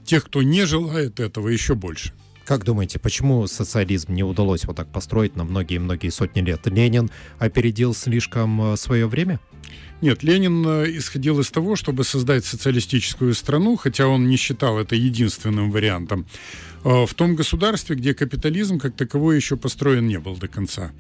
тех, 0.04 0.26
кто 0.26 0.44
не 0.44 0.66
желает 0.66 1.22
этого, 1.22 1.48
еще 1.48 1.76
больше. 1.76 2.12
Как 2.46 2.66
думаете, 2.66 3.00
почему 3.00 3.48
социализм 3.48 4.14
не 4.14 4.24
удалось 4.24 4.66
вот 4.66 4.76
так 4.76 4.88
построить 4.88 5.36
на 5.36 5.46
многие-многие 5.46 6.10
сотни 6.10 6.42
лет? 6.42 6.68
Ленин 6.68 7.10
опередил 7.40 7.94
слишком 7.94 8.74
э, 8.74 8.78
свое 8.78 9.08
время? 9.08 9.40
Нет, 10.02 10.24
Ленин 10.24 10.66
э, 10.68 10.98
исходил 10.98 11.40
из 11.40 11.50
того, 11.50 11.78
чтобы 11.78 12.04
создать 12.04 12.44
социалистическую 12.44 13.34
страну, 13.34 13.78
хотя 13.78 14.08
он 14.08 14.28
не 14.28 14.36
считал 14.36 14.78
это 14.78 14.96
единственным 14.96 15.72
вариантом, 15.72 16.26
э, 16.84 17.06
в 17.06 17.14
том 17.14 17.36
государстве, 17.36 17.96
где 17.96 18.14
капитализм 18.14 18.78
как 18.78 18.94
таковой 18.94 19.38
еще 19.38 19.56
построен 19.56 20.06
не 20.06 20.20
был 20.20 20.36
до 20.36 20.50
конца. 20.50 20.92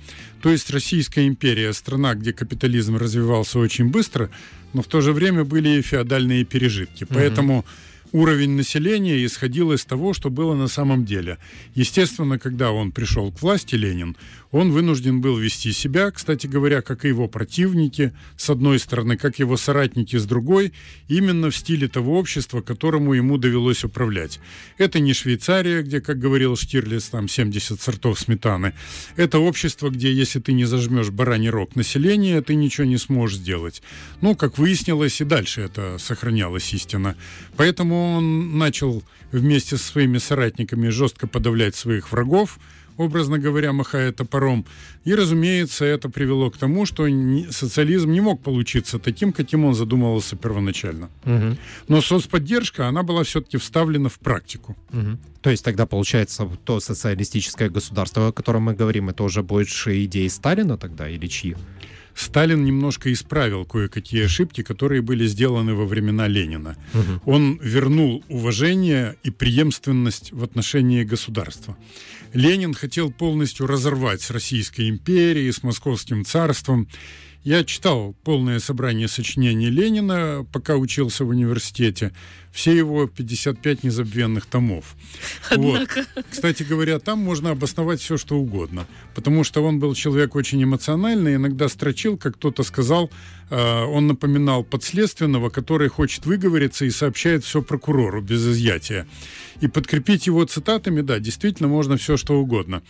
То 0.41 0.49
есть 0.49 0.71
Российская 0.71 1.27
империя, 1.27 1.73
страна, 1.73 2.15
где 2.15 2.31
капитализм 2.31 2.95
развивался 2.95 3.59
очень 3.59 3.89
быстро, 3.89 4.29
но 4.71 4.81
в 4.81 4.87
то 4.87 5.01
же 5.01 5.11
время 5.11 5.43
были 5.43 5.81
феодальные 5.81 6.45
пережитки. 6.45 7.03
Поэтому 7.03 7.59
угу 7.59 7.65
уровень 8.13 8.51
населения 8.51 9.25
исходил 9.25 9.73
из 9.73 9.83
того, 9.83 10.13
что 10.13 10.29
было 10.29 10.55
на 10.55 10.67
самом 10.67 11.03
деле. 11.03 11.39
Естественно, 11.75 12.39
когда 12.39 12.71
он 12.71 12.91
пришел 12.91 13.31
к 13.31 13.41
власти, 13.41 13.75
Ленин, 13.75 14.15
он 14.51 14.71
вынужден 14.71 15.19
был 15.19 15.35
вести 15.35 15.73
себя, 15.73 16.11
кстати 16.11 16.45
говоря, 16.45 16.81
как 16.81 17.05
и 17.05 17.07
его 17.07 17.27
противники, 17.27 18.13
с 18.37 18.51
одной 18.51 18.77
стороны, 18.77 19.17
как 19.17 19.39
его 19.39 19.57
соратники 19.57 20.15
с 20.15 20.25
другой, 20.25 20.73
именно 21.07 21.49
в 21.49 21.55
стиле 21.55 21.87
того 21.87 22.19
общества, 22.19 22.61
которому 22.61 23.13
ему 23.13 23.39
довелось 23.39 23.83
управлять. 23.83 24.39
Это 24.77 24.99
не 24.99 25.13
Швейцария, 25.13 25.81
где, 25.81 26.01
как 26.01 26.19
говорил 26.19 26.55
Штирлиц, 26.55 27.05
там 27.05 27.27
70 27.27 27.81
сортов 27.81 28.19
сметаны. 28.19 28.73
Это 29.15 29.39
общество, 29.39 29.89
где, 29.89 30.13
если 30.13 30.39
ты 30.39 30.53
не 30.53 30.65
зажмешь 30.65 31.09
бараний 31.09 31.49
рог 31.49 31.75
населения, 31.75 32.39
ты 32.43 32.53
ничего 32.53 32.85
не 32.85 32.97
сможешь 32.97 33.39
сделать. 33.39 33.81
Ну, 34.21 34.35
как 34.35 34.59
выяснилось, 34.59 35.19
и 35.19 35.25
дальше 35.25 35.61
это 35.61 35.97
сохранялось 35.97 36.71
истина. 36.75 37.15
Поэтому 37.57 38.02
он 38.03 38.57
начал 38.57 39.03
вместе 39.31 39.77
со 39.77 39.83
своими 39.83 40.19
соратниками 40.19 40.89
жестко 40.89 41.27
подавлять 41.27 41.75
своих 41.75 42.11
врагов, 42.11 42.59
образно 42.97 43.39
говоря, 43.39 43.73
махая 43.73 44.11
топором. 44.11 44.65
И, 45.03 45.15
разумеется, 45.15 45.85
это 45.85 46.09
привело 46.09 46.49
к 46.51 46.57
тому, 46.57 46.85
что 46.85 47.07
социализм 47.51 48.11
не 48.11 48.21
мог 48.21 48.41
получиться 48.41 48.99
таким, 48.99 49.33
каким 49.33 49.65
он 49.65 49.73
задумывался 49.73 50.35
первоначально. 50.35 51.09
Угу. 51.25 51.57
Но 51.87 52.01
соцподдержка, 52.01 52.87
она 52.87 53.03
была 53.03 53.23
все-таки 53.23 53.57
вставлена 53.57 54.09
в 54.09 54.19
практику. 54.19 54.75
Угу. 54.91 55.17
То 55.41 55.49
есть 55.49 55.65
тогда, 55.65 55.85
получается, 55.85 56.49
то 56.63 56.79
социалистическое 56.79 57.69
государство, 57.69 58.27
о 58.27 58.31
котором 58.31 58.63
мы 58.63 58.73
говорим, 58.75 59.09
это 59.09 59.23
уже 59.23 59.43
больше 59.43 60.03
идеи 60.05 60.27
Сталина 60.27 60.77
тогда 60.77 61.09
или 61.09 61.27
чьи? 61.27 61.55
Сталин 62.15 62.63
немножко 62.63 63.11
исправил 63.11 63.65
кое-какие 63.65 64.25
ошибки, 64.25 64.63
которые 64.63 65.01
были 65.01 65.25
сделаны 65.25 65.73
во 65.73 65.85
времена 65.85 66.27
Ленина. 66.27 66.75
Угу. 66.93 67.31
Он 67.31 67.59
вернул 67.61 68.23
уважение 68.29 69.15
и 69.23 69.31
преемственность 69.31 70.31
в 70.31 70.43
отношении 70.43 71.03
государства. 71.03 71.75
Ленин 72.33 72.73
хотел 72.73 73.11
полностью 73.11 73.67
разорвать 73.67 74.21
с 74.21 74.31
Российской 74.31 74.89
империей, 74.89 75.51
с 75.51 75.63
Московским 75.63 76.25
царством. 76.25 76.87
Я 77.43 77.65
читал 77.65 78.15
полное 78.23 78.59
собрание 78.59 79.09
сочинений 79.09 79.69
Ленина, 79.69 80.45
пока 80.53 80.77
учился 80.77 81.25
в 81.25 81.29
университете 81.29 82.13
все 82.53 82.71
его 82.77 83.07
55 83.07 83.83
незабвенных 83.83 84.45
томов. 84.45 84.95
Однако. 85.49 86.05
Вот. 86.15 86.25
Кстати 86.29 86.63
говоря, 86.63 86.99
там 86.99 87.19
можно 87.19 87.49
обосновать 87.49 87.99
все, 87.99 88.15
что 88.15 88.37
угодно. 88.37 88.85
Потому 89.15 89.43
что 89.43 89.63
он 89.63 89.79
был 89.79 89.95
человек 89.95 90.35
очень 90.35 90.63
эмоциональный, 90.63 91.35
иногда 91.35 91.67
строчил, 91.67 92.15
как 92.15 92.35
кто-то 92.35 92.63
сказал, 92.63 93.09
э, 93.49 93.83
он 93.83 94.07
напоминал 94.07 94.63
подследственного, 94.63 95.49
который 95.49 95.89
хочет 95.89 96.27
выговориться 96.27 96.85
и 96.85 96.91
сообщает 96.91 97.43
все 97.43 97.63
прокурору 97.63 98.21
без 98.21 98.45
изъятия. 98.47 99.07
И 99.59 99.67
подкрепить 99.67 100.27
его 100.27 100.45
цитатами, 100.45 101.01
да, 101.01 101.19
действительно 101.19 101.67
можно 101.67 101.97
все, 101.97 102.17
что 102.17 102.39
угодно. 102.39 102.83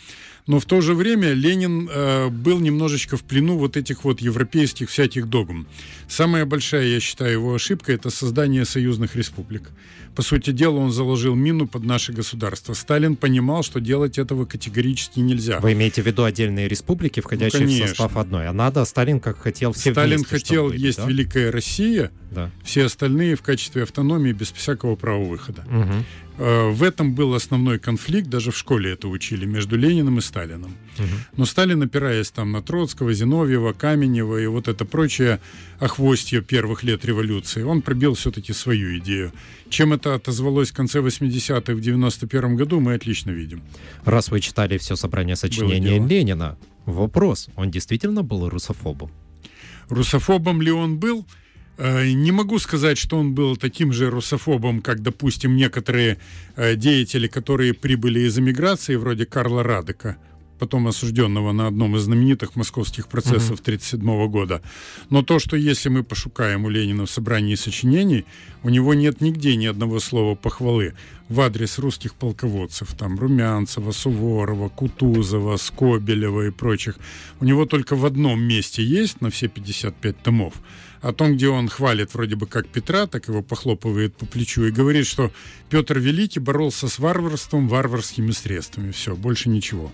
Но 0.46 0.60
в 0.60 0.66
то 0.66 0.82
же 0.82 0.94
время 0.94 1.32
Ленин 1.32 1.90
э, 1.90 2.28
был 2.30 2.60
немножечко 2.60 3.16
в 3.16 3.24
плену 3.24 3.58
вот 3.58 3.78
этих 3.78 4.04
вот 4.04 4.20
европейских 4.20 4.90
всяких 4.90 5.30
догм. 5.30 5.68
Самая 6.08 6.46
большая, 6.46 6.88
я 6.88 7.00
считаю, 7.00 7.32
его 7.32 7.56
ошибка– 7.56 7.94
это 7.94 8.10
создание 8.10 8.66
союзных 8.66 9.16
республик. 9.16 9.72
По 10.16 10.22
сути 10.22 10.52
дела, 10.52 10.78
он 10.78 10.92
заложил 10.92 11.34
мину 11.34 11.68
под 11.68 11.84
наше 11.84 12.14
государство. 12.14 12.74
Сталин 12.74 13.16
понимал, 13.16 13.64
что 13.64 13.80
делать 13.80 14.18
этого 14.18 14.46
категорически 14.46 15.20
нельзя. 15.20 15.60
Вы 15.60 15.74
имеете 15.74 16.04
в 16.04 16.06
виду 16.06 16.24
отдельные 16.24 16.68
республики, 16.68 17.20
входящие 17.20 17.68
ну, 17.68 17.86
в 17.86 17.88
состав 17.88 18.18
одной? 18.18 18.48
А 18.48 18.54
надо, 18.54 18.86
Сталин 18.86 19.20
как 19.20 19.40
хотел 19.40 19.74
все 19.74 19.92
Сталин 19.92 20.18
вместе, 20.18 20.36
хотел, 20.36 20.68
были, 20.68 20.80
есть 20.80 20.98
да? 21.00 21.08
Великая 21.08 21.52
Россия, 21.52 22.12
да. 22.32 22.52
все 22.64 22.86
остальные 22.86 23.36
в 23.36 23.42
качестве 23.42 23.84
автономии 23.84 24.32
без 24.34 24.52
всякого 24.52 24.96
права 24.96 25.24
выхода. 25.24 25.66
Угу. 25.68 26.06
В 26.36 26.82
этом 26.82 27.14
был 27.14 27.36
основной 27.36 27.78
конфликт, 27.78 28.28
даже 28.28 28.52
в 28.52 28.58
школе 28.58 28.94
это 28.94 29.08
учили, 29.08 29.46
между 29.46 29.78
Лениным 29.78 30.18
и 30.18 30.22
Сталином. 30.22 30.76
Угу. 30.98 31.08
Но 31.38 31.46
Сталин, 31.46 31.84
опираясь 31.84 32.32
там 32.32 32.52
на 32.52 32.64
Троцкого, 32.64 33.14
Зиновьева, 33.14 33.74
Каменева 33.74 34.38
и 34.38 34.48
вот 34.48 34.68
это 34.68 34.84
прочее 34.84 35.40
охвостье 35.80 36.42
первых 36.42 36.84
лет 36.84 37.06
революции, 37.06 37.62
он 37.62 37.84
пробил 37.84 38.16
все-таки 38.16 38.52
свою 38.52 38.98
идею. 38.98 39.32
Чем 39.74 39.92
это 39.92 40.14
отозвалось 40.14 40.70
в 40.70 40.76
конце 40.76 41.00
80-х, 41.00 41.74
в 41.74 41.82
91 41.82 42.56
году, 42.56 42.80
мы 42.80 42.94
отлично 42.94 43.32
видим. 43.32 43.64
Раз 44.06 44.32
вы 44.32 44.40
читали 44.40 44.78
все 44.78 44.96
собрание 44.96 45.36
сочинений 45.36 46.00
Ленина, 46.00 46.58
вопрос, 46.86 47.50
он 47.56 47.72
действительно 47.72 48.22
был 48.22 48.50
русофобом? 48.50 49.10
Русофобом 49.90 50.62
ли 50.62 50.72
он 50.72 51.00
был? 51.00 51.26
Э, 51.80 52.12
не 52.12 52.32
могу 52.32 52.60
сказать, 52.60 53.00
что 53.00 53.18
он 53.18 53.34
был 53.34 53.58
таким 53.58 53.94
же 53.94 54.12
русофобом, 54.12 54.82
как, 54.82 55.02
допустим, 55.02 55.56
некоторые 55.56 56.18
э, 56.56 56.76
деятели, 56.76 57.28
которые 57.28 57.74
прибыли 57.74 58.20
из 58.20 58.38
эмиграции, 58.38 58.96
вроде 58.96 59.26
Карла 59.26 59.64
Радека, 59.64 60.18
потом 60.64 60.88
осужденного 60.88 61.52
на 61.52 61.68
одном 61.68 61.98
из 61.98 62.04
знаменитых 62.04 62.56
московских 62.56 63.10
процессов 63.10 63.60
1937 63.60 64.28
года. 64.30 64.62
Но 65.10 65.22
то, 65.22 65.38
что 65.38 65.58
если 65.58 65.90
мы 65.90 66.04
пошукаем 66.04 66.64
у 66.64 66.70
Ленина 66.70 67.06
в 67.06 67.10
собрании 67.10 67.56
сочинений, 67.56 68.24
у 68.64 68.70
него 68.70 68.94
нет 68.94 69.20
нигде 69.20 69.58
ни 69.58 69.66
одного 69.66 70.00
слова 70.00 70.36
похвалы 70.36 70.94
в 71.28 71.42
адрес 71.42 71.80
русских 71.80 72.14
полководцев, 72.14 72.94
там 72.98 73.20
Румянцева, 73.20 73.92
Суворова, 73.92 74.70
Кутузова, 74.70 75.58
Скобелева 75.58 76.48
и 76.48 76.52
прочих. 76.52 76.96
У 77.42 77.46
него 77.46 77.66
только 77.66 77.98
в 77.98 78.06
одном 78.06 78.42
месте 78.42 78.86
есть 78.86 79.20
на 79.20 79.30
все 79.30 79.50
55 79.50 80.24
томов– 80.24 80.54
о 81.04 81.12
том, 81.12 81.36
где 81.36 81.50
он 81.50 81.68
хвалит 81.68 82.14
вроде 82.14 82.38
бы 82.38 82.48
как 82.48 82.66
Петра, 82.68 83.08
так 83.08 83.28
его 83.28 83.42
похлопывает 83.44 84.16
по 84.16 84.26
плечу 84.26 84.64
и 84.64 84.72
говорит, 84.72 85.06
что 85.06 85.32
Петр 85.70 86.00
Великий 86.00 86.40
боролся 86.40 86.88
с 86.88 86.98
варварством 86.98 87.68
варварскими 87.68 88.32
средствами. 88.32 88.92
Все, 88.92 89.14
больше 89.14 89.50
ничего. 89.50 89.92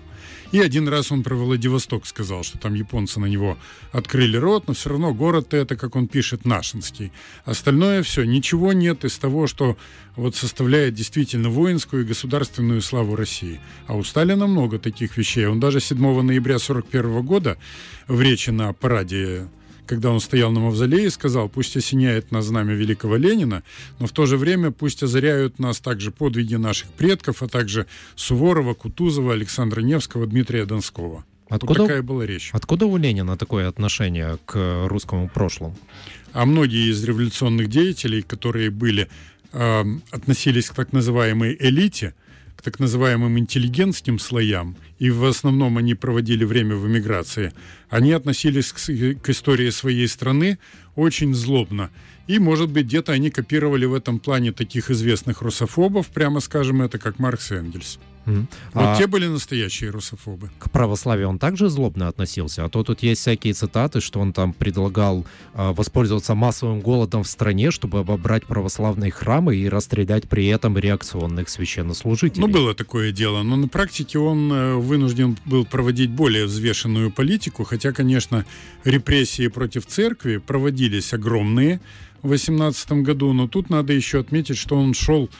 И 0.52 0.60
один 0.60 0.88
раз 0.88 1.10
он 1.10 1.24
про 1.24 1.34
Владивосток 1.34 2.06
сказал, 2.06 2.44
что 2.44 2.58
там 2.58 2.74
японцы 2.74 3.18
на 3.18 3.26
него 3.26 3.58
открыли 3.90 4.36
рот, 4.36 4.68
но 4.68 4.74
все 4.74 4.90
равно 4.90 5.12
город 5.12 5.52
это, 5.52 5.74
как 5.74 5.96
он 5.96 6.06
пишет, 6.06 6.44
нашинский. 6.44 7.12
Остальное 7.44 8.04
все, 8.04 8.22
ничего 8.22 8.72
нет 8.72 9.04
из 9.04 9.18
того, 9.18 9.48
что 9.48 9.76
вот 10.14 10.36
составляет 10.36 10.94
действительно 10.94 11.50
воинскую 11.50 12.04
и 12.04 12.06
государственную 12.06 12.82
славу 12.82 13.16
России. 13.16 13.60
А 13.88 13.96
у 13.96 14.04
Сталина 14.04 14.46
много 14.46 14.78
таких 14.78 15.16
вещей. 15.16 15.46
Он 15.46 15.58
даже 15.58 15.80
7 15.80 15.98
ноября 15.98 16.56
1941 16.56 17.26
года 17.26 17.58
в 18.06 18.20
речи 18.20 18.50
на 18.50 18.72
параде 18.72 19.48
когда 19.90 20.12
он 20.12 20.20
стоял 20.20 20.52
на 20.52 20.60
мавзолее, 20.60 21.10
сказал, 21.10 21.48
пусть 21.48 21.76
осеняет 21.76 22.30
нас 22.30 22.44
знамя 22.44 22.74
великого 22.74 23.16
Ленина, 23.16 23.64
но 23.98 24.06
в 24.06 24.12
то 24.12 24.24
же 24.24 24.36
время 24.36 24.70
пусть 24.70 25.02
озаряют 25.02 25.58
нас 25.58 25.80
также 25.80 26.12
подвиги 26.12 26.54
наших 26.54 26.90
предков, 26.90 27.42
а 27.42 27.48
также 27.48 27.86
Суворова, 28.14 28.74
Кутузова, 28.74 29.32
Александра 29.32 29.80
Невского, 29.80 30.28
Дмитрия 30.28 30.64
Донского. 30.64 31.24
Откуда, 31.48 31.80
вот 31.80 31.88
такая 31.88 32.02
была 32.02 32.24
речь. 32.24 32.50
Откуда 32.52 32.86
у 32.86 32.96
Ленина 32.96 33.36
такое 33.36 33.66
отношение 33.66 34.38
к 34.46 34.86
русскому 34.86 35.28
прошлому? 35.28 35.76
А 36.32 36.46
многие 36.46 36.92
из 36.92 37.02
революционных 37.02 37.66
деятелей, 37.66 38.22
которые 38.22 38.70
были, 38.70 39.08
э, 39.52 39.84
относились 40.12 40.70
к 40.70 40.74
так 40.74 40.92
называемой 40.92 41.56
элите, 41.58 42.14
так 42.60 42.78
называемым 42.78 43.38
интеллигентским 43.38 44.18
слоям, 44.18 44.76
и 44.98 45.10
в 45.10 45.24
основном 45.24 45.78
они 45.78 45.94
проводили 45.94 46.44
время 46.44 46.76
в 46.76 46.86
эмиграции, 46.86 47.52
они 47.88 48.12
относились 48.12 48.72
к, 48.72 48.78
к 48.78 49.28
истории 49.28 49.70
своей 49.70 50.08
страны 50.08 50.58
очень 50.94 51.34
злобно. 51.34 51.90
И, 52.26 52.38
может 52.38 52.70
быть, 52.70 52.86
где-то 52.86 53.12
они 53.12 53.30
копировали 53.30 53.86
в 53.86 53.94
этом 53.94 54.18
плане 54.18 54.52
таких 54.52 54.90
известных 54.90 55.42
русофобов, 55.42 56.08
прямо 56.08 56.40
скажем 56.40 56.82
это, 56.82 56.98
как 56.98 57.18
Маркс 57.18 57.50
и 57.50 57.54
Энгельс. 57.54 57.98
Mm. 58.26 58.46
Вот 58.74 58.84
а 58.84 58.96
те 58.96 59.06
были 59.06 59.26
настоящие 59.26 59.90
русофобы. 59.90 60.50
К 60.58 60.70
православию 60.70 61.28
он 61.28 61.38
также 61.38 61.68
злобно 61.68 62.08
относился, 62.08 62.64
а 62.64 62.68
то 62.68 62.82
тут 62.84 63.02
есть 63.02 63.22
всякие 63.22 63.54
цитаты, 63.54 64.00
что 64.00 64.20
он 64.20 64.32
там 64.32 64.52
предлагал 64.52 65.26
э, 65.54 65.72
воспользоваться 65.72 66.34
массовым 66.34 66.80
голодом 66.80 67.22
в 67.22 67.28
стране, 67.28 67.70
чтобы 67.70 68.00
обобрать 68.00 68.46
православные 68.46 69.10
храмы 69.10 69.56
и 69.56 69.68
расстрелять 69.68 70.28
при 70.28 70.46
этом 70.46 70.76
реакционных 70.76 71.48
священнослужителей. 71.48 72.40
Ну, 72.40 72.48
было 72.48 72.74
такое 72.74 73.12
дело, 73.12 73.42
но 73.42 73.56
на 73.56 73.68
практике 73.68 74.18
он 74.18 74.52
э, 74.52 74.74
вынужден 74.74 75.36
был 75.46 75.64
проводить 75.64 76.10
более 76.10 76.46
взвешенную 76.46 77.10
политику, 77.10 77.64
хотя, 77.64 77.92
конечно, 77.92 78.44
репрессии 78.84 79.48
против 79.48 79.86
церкви 79.86 80.38
проводились 80.38 81.12
огромные 81.14 81.80
в 82.22 82.28
18 82.28 82.92
году, 82.92 83.32
но 83.32 83.48
тут 83.48 83.70
надо 83.70 83.92
еще 83.92 84.20
отметить, 84.20 84.58
что 84.58 84.76
он 84.76 84.94
шел 84.94 85.30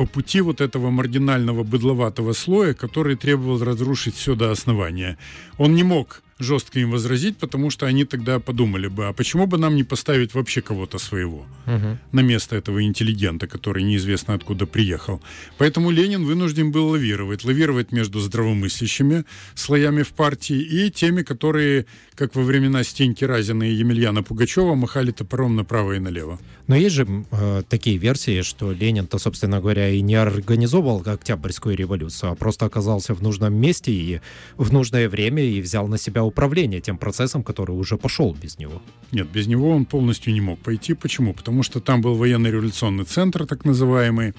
по 0.00 0.06
пути 0.06 0.40
вот 0.40 0.62
этого 0.62 0.88
маргинального 0.88 1.62
быдловатого 1.62 2.32
слоя, 2.32 2.72
который 2.72 3.16
требовал 3.16 3.62
разрушить 3.62 4.14
все 4.14 4.34
до 4.34 4.50
основания. 4.50 5.18
Он 5.58 5.74
не 5.74 5.82
мог 5.82 6.22
жестко 6.40 6.80
им 6.80 6.90
возразить, 6.90 7.36
потому 7.36 7.70
что 7.70 7.86
они 7.86 8.04
тогда 8.04 8.40
подумали 8.40 8.88
бы, 8.88 9.06
а 9.06 9.12
почему 9.12 9.46
бы 9.46 9.58
нам 9.58 9.76
не 9.76 9.84
поставить 9.84 10.34
вообще 10.34 10.60
кого-то 10.60 10.98
своего 10.98 11.46
угу. 11.66 11.98
на 12.12 12.20
место 12.20 12.56
этого 12.56 12.82
интеллигента, 12.82 13.46
который 13.46 13.82
неизвестно 13.82 14.34
откуда 14.34 14.66
приехал. 14.66 15.20
Поэтому 15.58 15.90
Ленин 15.90 16.24
вынужден 16.24 16.72
был 16.72 16.88
лавировать. 16.88 17.44
Лавировать 17.44 17.92
между 17.92 18.20
здравомыслящими 18.20 19.24
слоями 19.54 20.02
в 20.02 20.08
партии 20.08 20.60
и 20.60 20.90
теми, 20.90 21.22
которые, 21.22 21.86
как 22.14 22.34
во 22.34 22.42
времена 22.42 22.84
Стеньки 22.84 23.24
Разина 23.24 23.64
и 23.64 23.72
Емельяна 23.74 24.22
Пугачева, 24.22 24.74
махали 24.74 25.10
топором 25.10 25.56
направо 25.56 25.92
и 25.92 25.98
налево. 25.98 26.38
Но 26.66 26.76
есть 26.76 26.94
же 26.94 27.24
э, 27.32 27.62
такие 27.68 27.96
версии, 27.96 28.42
что 28.42 28.72
Ленин-то, 28.72 29.18
собственно 29.18 29.60
говоря, 29.60 29.88
и 29.88 30.00
не 30.02 30.14
организовал 30.14 31.02
Октябрьскую 31.04 31.76
революцию, 31.76 32.32
а 32.32 32.34
просто 32.36 32.66
оказался 32.66 33.14
в 33.14 33.22
нужном 33.22 33.54
месте 33.54 33.92
и 33.92 34.20
в 34.56 34.72
нужное 34.72 35.08
время 35.08 35.42
и 35.42 35.60
взял 35.60 35.88
на 35.88 35.98
себя 35.98 36.22
управление 36.30 36.80
тем 36.80 36.96
процессом, 36.98 37.42
который 37.42 37.72
уже 37.72 37.96
пошел 37.96 38.34
без 38.42 38.58
него. 38.58 38.80
Нет, 39.12 39.28
без 39.28 39.46
него 39.46 39.70
он 39.70 39.84
полностью 39.84 40.32
не 40.32 40.40
мог 40.40 40.58
пойти. 40.58 40.94
Почему? 40.94 41.34
Потому 41.34 41.62
что 41.62 41.80
там 41.80 42.00
был 42.00 42.14
военно-революционный 42.14 43.04
центр, 43.04 43.46
так 43.46 43.64
называемый, 43.64 44.34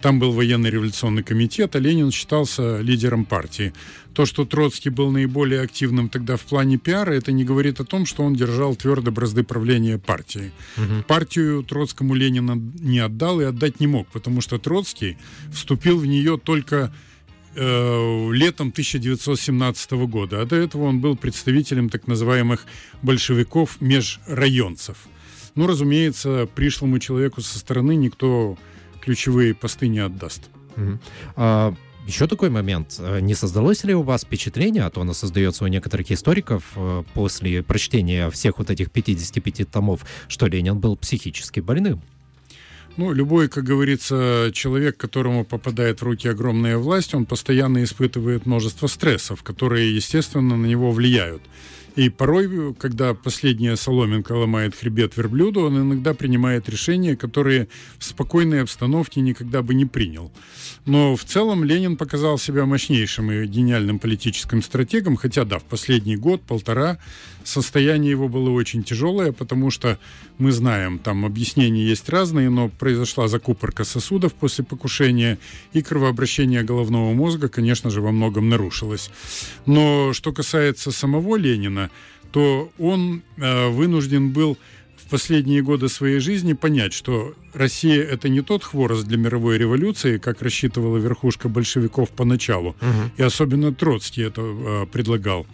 там 0.00 0.18
был 0.18 0.32
военно-революционный 0.32 1.22
комитет, 1.22 1.76
а 1.76 1.78
Ленин 1.78 2.10
считался 2.10 2.80
лидером 2.80 3.24
партии. 3.24 3.72
То, 4.14 4.26
что 4.26 4.44
Троцкий 4.44 4.90
был 4.90 5.10
наиболее 5.10 5.60
активным 5.60 6.08
тогда 6.08 6.36
в 6.36 6.42
плане 6.42 6.78
пиара, 6.78 7.12
это 7.12 7.32
не 7.32 7.44
говорит 7.44 7.80
о 7.80 7.84
том, 7.84 8.06
что 8.06 8.22
он 8.22 8.34
держал 8.34 8.74
твердо 8.74 9.10
бразды 9.10 9.42
правления 9.42 9.98
партией. 9.98 10.52
Угу. 10.76 11.04
Партию 11.06 11.62
Троцкому 11.62 12.14
Ленина 12.14 12.60
не 12.80 12.98
отдал 12.98 13.40
и 13.40 13.44
отдать 13.44 13.80
не 13.80 13.86
мог, 13.86 14.06
потому 14.08 14.40
что 14.40 14.58
Троцкий 14.58 15.16
вступил 15.52 15.98
в 15.98 16.06
нее 16.06 16.38
только 16.38 16.92
э, 17.54 18.30
летом 18.32 18.68
1917 18.68 19.92
года. 19.92 20.42
А 20.42 20.46
до 20.46 20.56
этого 20.56 20.84
он 20.84 21.00
был 21.00 21.16
представителем 21.16 21.88
так 21.88 22.06
называемых 22.06 22.66
большевиков-межрайонцев. 23.02 24.96
Ну, 25.54 25.66
разумеется, 25.66 26.48
пришлому 26.54 26.98
человеку 26.98 27.40
со 27.40 27.58
стороны 27.58 27.96
никто 27.96 28.56
ключевые 29.00 29.54
посты 29.54 29.88
не 29.88 29.98
отдаст. 29.98 30.48
А, 31.36 31.74
еще 32.06 32.26
такой 32.26 32.50
момент. 32.50 32.96
Э, 32.98 33.20
не 33.20 33.34
создалось 33.34 33.84
ли 33.84 33.94
у 33.94 34.02
вас 34.02 34.22
впечатление, 34.22 34.84
а 34.84 34.90
то 34.90 35.00
оно 35.00 35.12
создается 35.12 35.64
у 35.64 35.66
некоторых 35.66 36.10
историков 36.10 36.64
э, 36.76 37.04
после 37.14 37.62
прочтения 37.62 38.30
всех 38.30 38.58
вот 38.58 38.70
этих 38.70 38.90
55 38.90 39.70
томов, 39.70 40.04
что 40.28 40.46
Ленин 40.46 40.78
был 40.78 40.96
психически 40.96 41.60
больным? 41.60 42.02
Ну, 42.96 43.12
любой, 43.12 43.48
как 43.48 43.64
говорится, 43.64 44.50
человек, 44.52 44.96
которому 44.96 45.44
попадает 45.44 46.00
в 46.00 46.04
руки 46.04 46.28
огромная 46.28 46.76
власть, 46.76 47.14
он 47.14 47.24
постоянно 47.24 47.82
испытывает 47.82 48.46
множество 48.46 48.88
стрессов, 48.88 49.42
которые, 49.42 49.94
естественно, 49.94 50.56
на 50.56 50.66
него 50.66 50.90
влияют. 50.90 51.42
И 51.96 52.08
порой, 52.08 52.74
когда 52.74 53.14
последняя 53.14 53.76
соломинка 53.76 54.32
ломает 54.32 54.74
хребет 54.74 55.16
верблюду, 55.16 55.62
он 55.62 55.78
иногда 55.78 56.14
принимает 56.14 56.68
решения, 56.68 57.16
которые 57.16 57.68
в 57.98 58.04
спокойной 58.04 58.62
обстановке 58.62 59.20
никогда 59.20 59.62
бы 59.62 59.74
не 59.74 59.86
принял. 59.86 60.32
Но 60.86 61.16
в 61.16 61.24
целом 61.24 61.64
Ленин 61.64 61.96
показал 61.96 62.38
себя 62.38 62.66
мощнейшим 62.66 63.30
и 63.30 63.46
гениальным 63.46 63.98
политическим 63.98 64.62
стратегом, 64.62 65.16
хотя 65.16 65.44
да, 65.44 65.58
в 65.58 65.64
последний 65.64 66.16
год, 66.16 66.42
полтора, 66.42 66.98
состояние 67.44 68.10
его 68.10 68.28
было 68.28 68.50
очень 68.50 68.82
тяжелое, 68.82 69.32
потому 69.32 69.70
что 69.70 69.98
мы 70.38 70.52
знаем, 70.52 70.98
там 70.98 71.24
объяснения 71.24 71.84
есть 71.84 72.08
разные, 72.08 72.50
но 72.50 72.68
произошла 72.68 73.28
закупорка 73.28 73.84
сосудов 73.84 74.34
после 74.34 74.64
покушения, 74.64 75.38
и 75.72 75.82
кровообращение 75.82 76.62
головного 76.62 77.12
мозга, 77.12 77.48
конечно 77.48 77.90
же, 77.90 78.00
во 78.00 78.12
многом 78.12 78.48
нарушилось. 78.48 79.10
Но 79.66 80.12
что 80.12 80.32
касается 80.32 80.90
самого 80.90 81.36
Ленина, 81.36 81.79
то 82.32 82.70
он 82.78 83.22
э, 83.38 83.68
вынужден 83.68 84.32
был 84.32 84.58
последние 85.10 85.60
годы 85.60 85.88
своей 85.88 86.20
жизни 86.20 86.54
понять, 86.54 86.94
что 86.94 87.34
Россия 87.52 88.02
это 88.02 88.28
не 88.28 88.40
тот 88.40 88.64
хворост 88.64 89.06
для 89.06 89.18
мировой 89.18 89.58
революции, 89.58 90.18
как 90.18 90.40
рассчитывала 90.40 90.96
верхушка 90.98 91.48
большевиков 91.48 92.10
поначалу, 92.10 92.70
угу. 92.70 93.10
и 93.18 93.22
особенно 93.22 93.74
Троцкий 93.74 94.22
это 94.22 94.40
э, 94.42 94.86
предлагал 94.90 95.46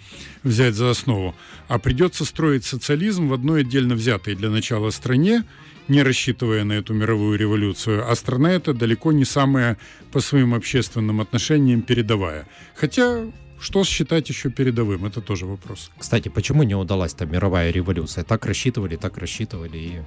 взять 0.42 0.74
за 0.74 0.90
основу, 0.90 1.34
а 1.68 1.78
придется 1.78 2.24
строить 2.24 2.64
социализм 2.64 3.28
в 3.28 3.32
одной 3.32 3.62
отдельно 3.62 3.94
взятой 3.94 4.34
для 4.34 4.50
начала 4.50 4.90
стране, 4.90 5.44
не 5.88 6.02
рассчитывая 6.02 6.64
на 6.64 6.74
эту 6.74 6.92
мировую 6.92 7.38
революцию, 7.38 8.10
а 8.10 8.14
страна 8.14 8.52
эта 8.52 8.74
далеко 8.74 9.12
не 9.12 9.24
самая 9.24 9.78
по 10.12 10.20
своим 10.20 10.52
общественным 10.52 11.20
отношениям 11.20 11.82
передовая. 11.82 12.46
Хотя 12.74 13.24
что 13.60 13.84
считать 13.84 14.28
еще 14.28 14.50
передовым? 14.50 15.06
Это 15.06 15.20
тоже 15.20 15.46
вопрос. 15.46 15.90
Кстати, 15.98 16.28
почему 16.28 16.62
не 16.62 16.74
удалась 16.74 17.14
там 17.14 17.30
мировая 17.30 17.70
революция? 17.70 18.24
Так 18.24 18.46
рассчитывали, 18.46 18.96
так 18.96 19.18
рассчитывали 19.18 19.78
и... 19.78 20.00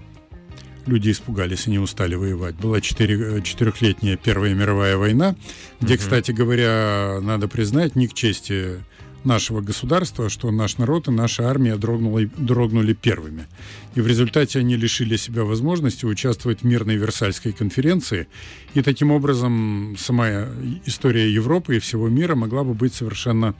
Люди 0.85 1.11
испугались 1.11 1.67
и 1.67 1.71
не 1.71 1.77
устали 1.77 2.15
воевать. 2.15 2.55
Была 2.55 2.81
четыре, 2.81 3.43
четырехлетняя 3.43 4.17
Первая 4.17 4.55
мировая 4.55 4.97
война, 4.97 5.35
где, 5.79 5.95
угу. 5.95 6.01
кстати 6.01 6.31
говоря, 6.31 7.19
надо 7.21 7.47
признать, 7.47 7.95
не 7.95 8.07
к 8.07 8.13
чести 8.13 8.83
нашего 9.23 9.61
государства, 9.61 10.29
что 10.29 10.51
наш 10.51 10.77
народ 10.77 11.07
и 11.07 11.11
наша 11.11 11.49
армия 11.49 11.75
дрогнули, 11.75 12.29
дрогнули 12.37 12.93
первыми. 12.93 13.47
И 13.95 14.01
в 14.01 14.07
результате 14.07 14.59
они 14.59 14.75
лишили 14.75 15.17
себя 15.17 15.43
возможности 15.43 16.05
участвовать 16.05 16.61
в 16.61 16.65
мирной 16.65 16.95
Версальской 16.95 17.51
конференции. 17.51 18.27
И 18.73 18.81
таким 18.81 19.11
образом 19.11 19.95
сама 19.97 20.47
история 20.85 21.31
Европы 21.31 21.77
и 21.77 21.79
всего 21.79 22.07
мира 22.09 22.35
могла 22.35 22.63
бы 22.63 22.73
быть 22.73 22.93
совершенно 22.93 23.55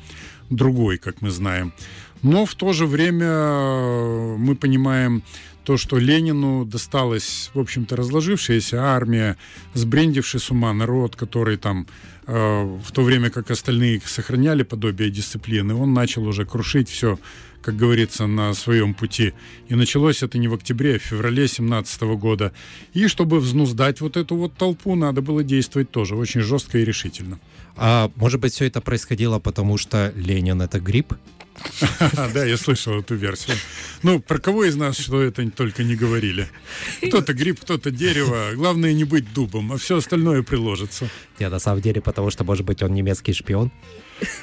другой, 0.50 0.98
как 0.98 1.22
мы 1.22 1.30
знаем. 1.30 1.74
Но 2.22 2.46
в 2.46 2.56
то 2.56 2.74
же 2.74 2.86
время 2.86 4.38
мы 4.38 4.56
понимаем 4.56 5.24
то, 5.64 5.78
что 5.78 5.98
Ленину 6.00 6.66
досталась, 6.66 7.52
в 7.54 7.60
общем-то, 7.60 7.96
разложившаяся 7.96 8.82
армия, 8.82 9.38
сбрендивший 9.74 10.40
с 10.40 10.50
ума 10.50 10.74
народ, 10.74 11.16
который 11.16 11.58
там 11.58 11.86
Э, 11.86 12.19
в 12.30 12.92
то 12.92 13.02
время 13.02 13.32
как 13.32 13.50
остальные 13.50 14.02
сохраняли 14.06 14.64
подобие 14.64 15.10
дисциплины, 15.10 15.74
он 15.74 15.94
начал 15.94 16.28
уже 16.28 16.46
крушить 16.46 16.88
все, 16.88 17.18
как 17.62 17.76
говорится, 17.76 18.28
на 18.28 18.54
своем 18.54 18.94
пути. 18.94 19.34
И 19.68 19.76
началось 19.76 20.22
это 20.22 20.38
не 20.38 20.48
в 20.48 20.54
октябре, 20.54 20.96
а 20.96 21.00
в 21.00 21.02
феврале 21.02 21.48
17 21.48 22.02
года. 22.02 22.54
И 22.94 23.08
чтобы 23.08 23.40
взнуздать 23.40 24.02
вот 24.02 24.16
эту 24.16 24.36
вот 24.36 24.54
толпу, 24.54 24.96
надо 24.96 25.22
было 25.22 25.44
действовать 25.44 25.90
тоже 25.90 26.16
очень 26.16 26.42
жестко 26.42 26.78
и 26.78 26.86
решительно. 26.86 27.40
А 27.76 28.12
может 28.16 28.40
быть, 28.40 28.54
все 28.54 28.66
это 28.66 28.82
происходило 28.82 29.40
потому, 29.40 29.78
что 29.78 30.14
Ленин— 30.16 30.62
это 30.64 30.80
грипп? 30.80 31.14
Да, 32.34 32.46
я 32.46 32.58
слышал 32.58 33.00
эту 33.00 33.16
версию. 33.16 33.58
Ну, 34.04 34.20
про 34.20 34.40
кого 34.40 34.66
из 34.66 34.76
нас 34.76 34.98
что 34.98 35.22
это 35.22 35.50
только 35.52 35.84
не 35.84 35.96
говорили. 35.96 36.48
Кто-то 37.08 37.34
гриб, 37.34 37.60
кто-то 37.62 37.92
дерево. 37.92 38.52
Главное 38.56 38.94
не 38.94 39.04
быть 39.04 39.34
дубом, 39.34 39.72
а 39.72 39.78
все 39.78 39.98
остальное 39.98 40.44
приложится. 40.44 41.10
Нет, 41.40 41.52
на 41.52 41.60
самом 41.60 41.82
деле, 41.82 42.02
потому 42.02 42.19
что, 42.30 42.44
может 42.44 42.66
быть, 42.66 42.84
он 42.84 42.94
немецкий 42.94 43.34
шпион. 43.34 43.72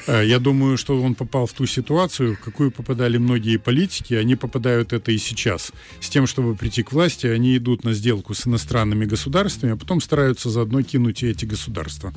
Э, 0.06 0.22
я 0.24 0.38
думаю, 0.38 0.76
что 0.76 1.00
он 1.02 1.14
попал 1.14 1.46
в 1.46 1.52
ту 1.52 1.66
ситуацию, 1.66 2.36
в 2.36 2.40
какую 2.40 2.70
попадали 2.70 3.18
многие 3.18 3.56
политики. 3.56 4.14
Они 4.14 4.36
попадают 4.36 4.92
это 4.92 5.12
и 5.12 5.18
сейчас. 5.18 5.72
С 6.00 6.08
тем, 6.08 6.26
чтобы 6.26 6.54
прийти 6.54 6.82
к 6.82 6.92
власти, 6.92 7.26
они 7.26 7.56
идут 7.56 7.84
на 7.84 7.92
сделку 7.92 8.34
с 8.34 8.46
иностранными 8.46 9.04
государствами, 9.04 9.72
а 9.72 9.76
потом 9.76 10.00
стараются 10.00 10.50
заодно 10.50 10.82
кинуть 10.82 11.22
и 11.22 11.28
эти 11.28 11.44
государства. 11.44 12.12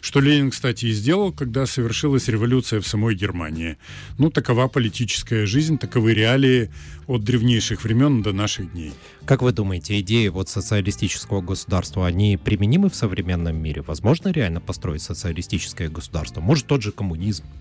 Что 0.00 0.20
Ленин, 0.20 0.50
кстати, 0.50 0.86
и 0.86 0.92
сделал, 0.92 1.32
когда 1.32 1.66
совершилась 1.66 2.28
революция 2.28 2.80
в 2.80 2.86
самой 2.86 3.14
Германии. 3.14 3.76
Ну, 4.18 4.30
такова 4.30 4.68
политическая 4.68 5.46
жизнь, 5.46 5.78
таковы 5.78 6.14
реалии 6.14 6.70
от 7.06 7.22
древнейших 7.22 7.84
времен 7.84 8.22
до 8.22 8.32
наших 8.32 8.72
дней. 8.72 8.92
Как 9.26 9.42
вы 9.42 9.52
думаете, 9.52 10.00
идеи 10.00 10.28
вот 10.28 10.48
социалистического 10.48 11.40
государства, 11.40 12.06
они 12.06 12.36
применимы 12.36 12.88
в 12.88 12.94
современном 12.94 13.56
мире? 13.56 13.82
Возможно 13.82 14.30
реально 14.30 14.60
построить 14.60 15.02
социалистическое 15.02 15.88
государство? 15.88 16.40
Может, 16.40 16.66
тот 16.66 16.82
же 16.82 16.92
коммунизм? 16.92 17.03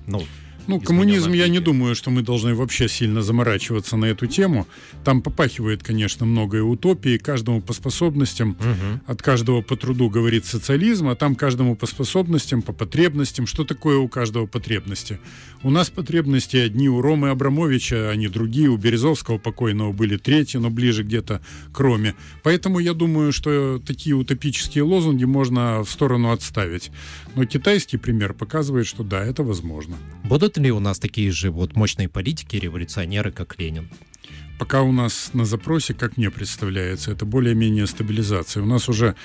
Ну, 0.07 0.21
ну, 0.67 0.79
коммунизм, 0.79 1.33
я 1.33 1.47
не 1.47 1.59
думаю, 1.59 1.95
что 1.95 2.09
мы 2.09 2.21
должны 2.21 2.55
вообще 2.55 2.87
сильно 2.87 3.21
заморачиваться 3.21 3.97
на 3.97 4.05
эту 4.05 4.27
тему. 4.27 4.67
Там 5.03 5.21
попахивает, 5.21 5.83
конечно, 5.83 6.25
многое 6.25 6.63
утопии, 6.63 7.17
каждому 7.17 7.61
по 7.61 7.73
способностям, 7.73 8.51
угу. 8.51 9.01
от 9.05 9.21
каждого 9.21 9.61
по 9.61 9.75
труду 9.75 10.09
говорит 10.09 10.45
социализм, 10.45 11.09
а 11.09 11.15
там 11.15 11.35
каждому 11.35 11.75
по 11.75 11.85
способностям, 11.85 12.61
по 12.61 12.73
потребностям. 12.73 13.45
Что 13.45 13.65
такое 13.65 13.97
у 13.97 14.07
каждого 14.07 14.45
потребности? 14.45 15.19
У 15.63 15.69
нас 15.69 15.89
потребности 15.89 16.57
одни 16.57 16.89
у 16.89 17.01
Ромы 17.01 17.29
Абрамовича, 17.29 18.09
а 18.09 18.15
не 18.15 18.27
другие. 18.27 18.69
У 18.69 18.77
Березовского 18.77 19.37
покойного 19.37 19.91
были 19.91 20.17
третьи, 20.17 20.57
но 20.57 20.69
ближе 20.69 21.03
где-то 21.03 21.41
к 21.71 21.79
Роме. 21.79 22.15
Поэтому 22.41 22.79
я 22.79 22.93
думаю, 22.93 23.31
что 23.31 23.81
такие 23.85 24.15
утопические 24.15 24.83
лозунги 24.83 25.25
можно 25.25 25.83
в 25.83 25.89
сторону 25.89 26.31
отставить. 26.31 26.91
Но 27.35 27.45
китайский 27.45 27.97
пример 27.97 28.33
показывает, 28.33 28.87
что 28.87 29.03
да, 29.03 29.23
это 29.23 29.43
возможно. 29.43 29.95
Будут 30.23 30.52
ли 30.57 30.71
у 30.71 30.79
нас 30.79 30.99
такие 30.99 31.31
же 31.31 31.51
вот 31.51 31.75
мощные 31.75 32.09
политики, 32.09 32.55
революционеры, 32.55 33.31
как 33.31 33.59
Ленин? 33.59 33.89
Пока 34.59 34.81
у 34.81 34.91
нас 34.91 35.31
на 35.33 35.45
запросе, 35.45 35.93
как 35.93 36.17
мне 36.17 36.29
представляется, 36.29 37.11
это 37.11 37.25
более-менее 37.25 37.87
стабилизация. 37.87 38.63
У 38.63 38.65
нас 38.65 38.87
уже 38.87 39.15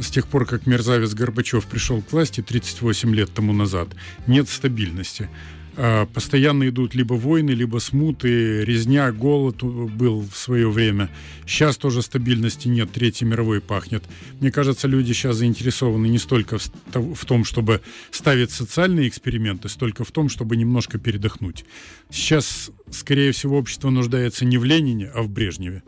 с 0.00 0.10
тех 0.10 0.26
пор, 0.26 0.46
как 0.46 0.66
мерзавец 0.66 1.14
Горбачев 1.14 1.66
пришел 1.66 2.02
к 2.02 2.12
власти 2.12 2.40
38 2.40 3.14
лет 3.14 3.32
тому 3.32 3.52
назад, 3.52 3.88
нет 4.26 4.48
стабильности. 4.48 5.28
А, 5.76 6.06
постоянно 6.06 6.68
идут 6.68 6.94
либо 6.94 7.14
войны, 7.14 7.50
либо 7.50 7.78
смуты, 7.78 8.64
резня, 8.64 9.12
голод 9.12 9.62
был 9.62 10.20
в 10.20 10.36
свое 10.36 10.70
время. 10.70 11.10
Сейчас 11.46 11.76
тоже 11.76 12.02
стабильности 12.02 12.68
нет, 12.68 12.92
Третьей 12.92 13.26
мировой 13.26 13.60
пахнет. 13.60 14.04
Мне 14.40 14.50
кажется, 14.50 14.88
люди 14.88 15.12
сейчас 15.12 15.36
заинтересованы 15.36 16.06
не 16.06 16.18
столько 16.18 16.58
в 16.92 17.24
том, 17.24 17.44
чтобы 17.44 17.80
ставить 18.10 18.50
социальные 18.50 19.08
эксперименты, 19.08 19.68
столько 19.68 20.04
в 20.04 20.10
том, 20.10 20.28
чтобы 20.28 20.56
немножко 20.56 20.98
передохнуть. 20.98 21.64
Сейчас, 22.10 22.70
скорее 22.90 23.32
всего, 23.32 23.58
общество 23.58 23.90
нуждается 23.90 24.44
не 24.44 24.58
в 24.58 24.64
Ленине, 24.64 25.10
а 25.14 25.22
в 25.22 25.30
Брежневе. 25.30 25.82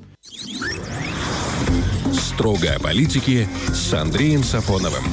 Строго 2.13 2.75
о 2.75 2.79
с 3.73 3.93
Андреем 3.93 4.43
Сафоновым. 4.43 5.05